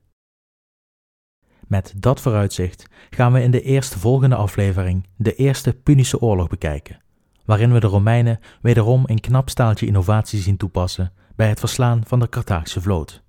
Met 1.67 1.93
dat 1.97 2.21
vooruitzicht 2.21 2.87
gaan 3.09 3.33
we 3.33 3.41
in 3.41 3.51
de 3.51 3.61
eerste 3.61 3.99
volgende 3.99 4.35
aflevering 4.35 5.07
de 5.15 5.35
Eerste 5.35 5.73
Punische 5.73 6.21
Oorlog 6.21 6.47
bekijken, 6.47 7.01
waarin 7.45 7.73
we 7.73 7.79
de 7.79 7.87
Romeinen 7.87 8.39
wederom 8.61 9.03
een 9.05 9.19
knap 9.19 9.49
staaltje 9.49 9.85
innovatie 9.85 10.39
zien 10.39 10.57
toepassen 10.57 11.13
bij 11.35 11.49
het 11.49 11.59
verslaan 11.59 12.01
van 12.05 12.19
de 12.19 12.29
Carthaagse 12.29 12.81
vloot. 12.81 13.23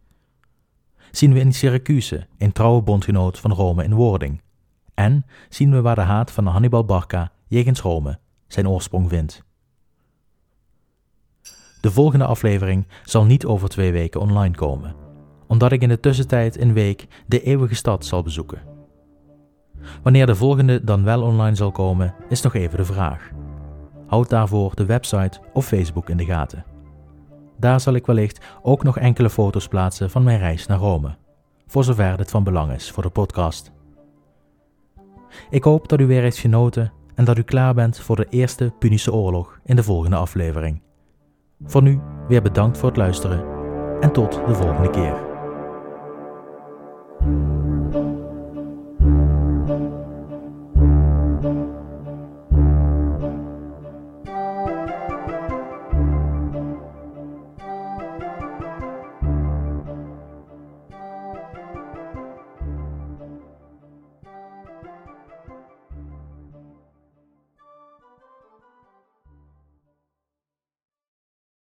Zien 1.10 1.32
we 1.32 1.40
in 1.40 1.52
Syracuse 1.52 2.26
een 2.38 2.52
trouwe 2.52 2.82
bondgenoot 2.82 3.38
van 3.38 3.52
Rome 3.52 3.84
in 3.84 3.94
wording, 3.94 4.42
en 4.94 5.26
zien 5.48 5.70
we 5.70 5.80
waar 5.80 5.94
de 5.94 6.00
haat 6.00 6.30
van 6.30 6.46
Hannibal 6.46 6.84
Barca 6.84 7.32
jegens 7.46 7.80
Rome 7.80 8.18
zijn 8.46 8.68
oorsprong 8.68 9.08
vindt. 9.08 9.44
De 11.80 11.90
volgende 11.90 12.24
aflevering 12.24 12.86
zal 13.04 13.24
niet 13.24 13.44
over 13.46 13.68
twee 13.68 13.92
weken 13.92 14.20
online 14.20 14.54
komen, 14.54 14.94
omdat 15.50 15.72
ik 15.72 15.82
in 15.82 15.88
de 15.88 16.00
tussentijd 16.00 16.60
een 16.60 16.72
week 16.72 17.06
de 17.26 17.42
eeuwige 17.42 17.74
stad 17.74 18.04
zal 18.04 18.22
bezoeken. 18.22 18.62
Wanneer 20.02 20.26
de 20.26 20.34
volgende 20.34 20.84
dan 20.84 21.04
wel 21.04 21.22
online 21.22 21.56
zal 21.56 21.70
komen, 21.70 22.14
is 22.28 22.42
nog 22.42 22.54
even 22.54 22.78
de 22.78 22.84
vraag. 22.84 23.30
Houd 24.06 24.28
daarvoor 24.28 24.74
de 24.74 24.84
website 24.84 25.40
of 25.52 25.66
Facebook 25.66 26.08
in 26.08 26.16
de 26.16 26.24
gaten. 26.24 26.64
Daar 27.58 27.80
zal 27.80 27.94
ik 27.94 28.06
wellicht 28.06 28.44
ook 28.62 28.82
nog 28.82 28.98
enkele 28.98 29.30
foto's 29.30 29.68
plaatsen 29.68 30.10
van 30.10 30.22
mijn 30.22 30.38
reis 30.38 30.66
naar 30.66 30.78
Rome, 30.78 31.16
voor 31.66 31.84
zover 31.84 32.16
dit 32.16 32.30
van 32.30 32.44
belang 32.44 32.72
is 32.72 32.90
voor 32.90 33.02
de 33.02 33.10
podcast. 33.10 33.72
Ik 35.50 35.64
hoop 35.64 35.88
dat 35.88 36.00
u 36.00 36.06
weer 36.06 36.22
heeft 36.22 36.38
genoten 36.38 36.92
en 37.14 37.24
dat 37.24 37.38
u 37.38 37.42
klaar 37.42 37.74
bent 37.74 37.98
voor 37.98 38.16
de 38.16 38.26
eerste 38.28 38.72
Punische 38.78 39.12
oorlog 39.12 39.60
in 39.64 39.76
de 39.76 39.82
volgende 39.82 40.16
aflevering. 40.16 40.82
Voor 41.64 41.82
nu 41.82 42.00
weer 42.28 42.42
bedankt 42.42 42.78
voor 42.78 42.88
het 42.88 42.98
luisteren 42.98 43.44
en 44.00 44.12
tot 44.12 44.32
de 44.32 44.54
volgende 44.54 44.90
keer. 44.90 45.29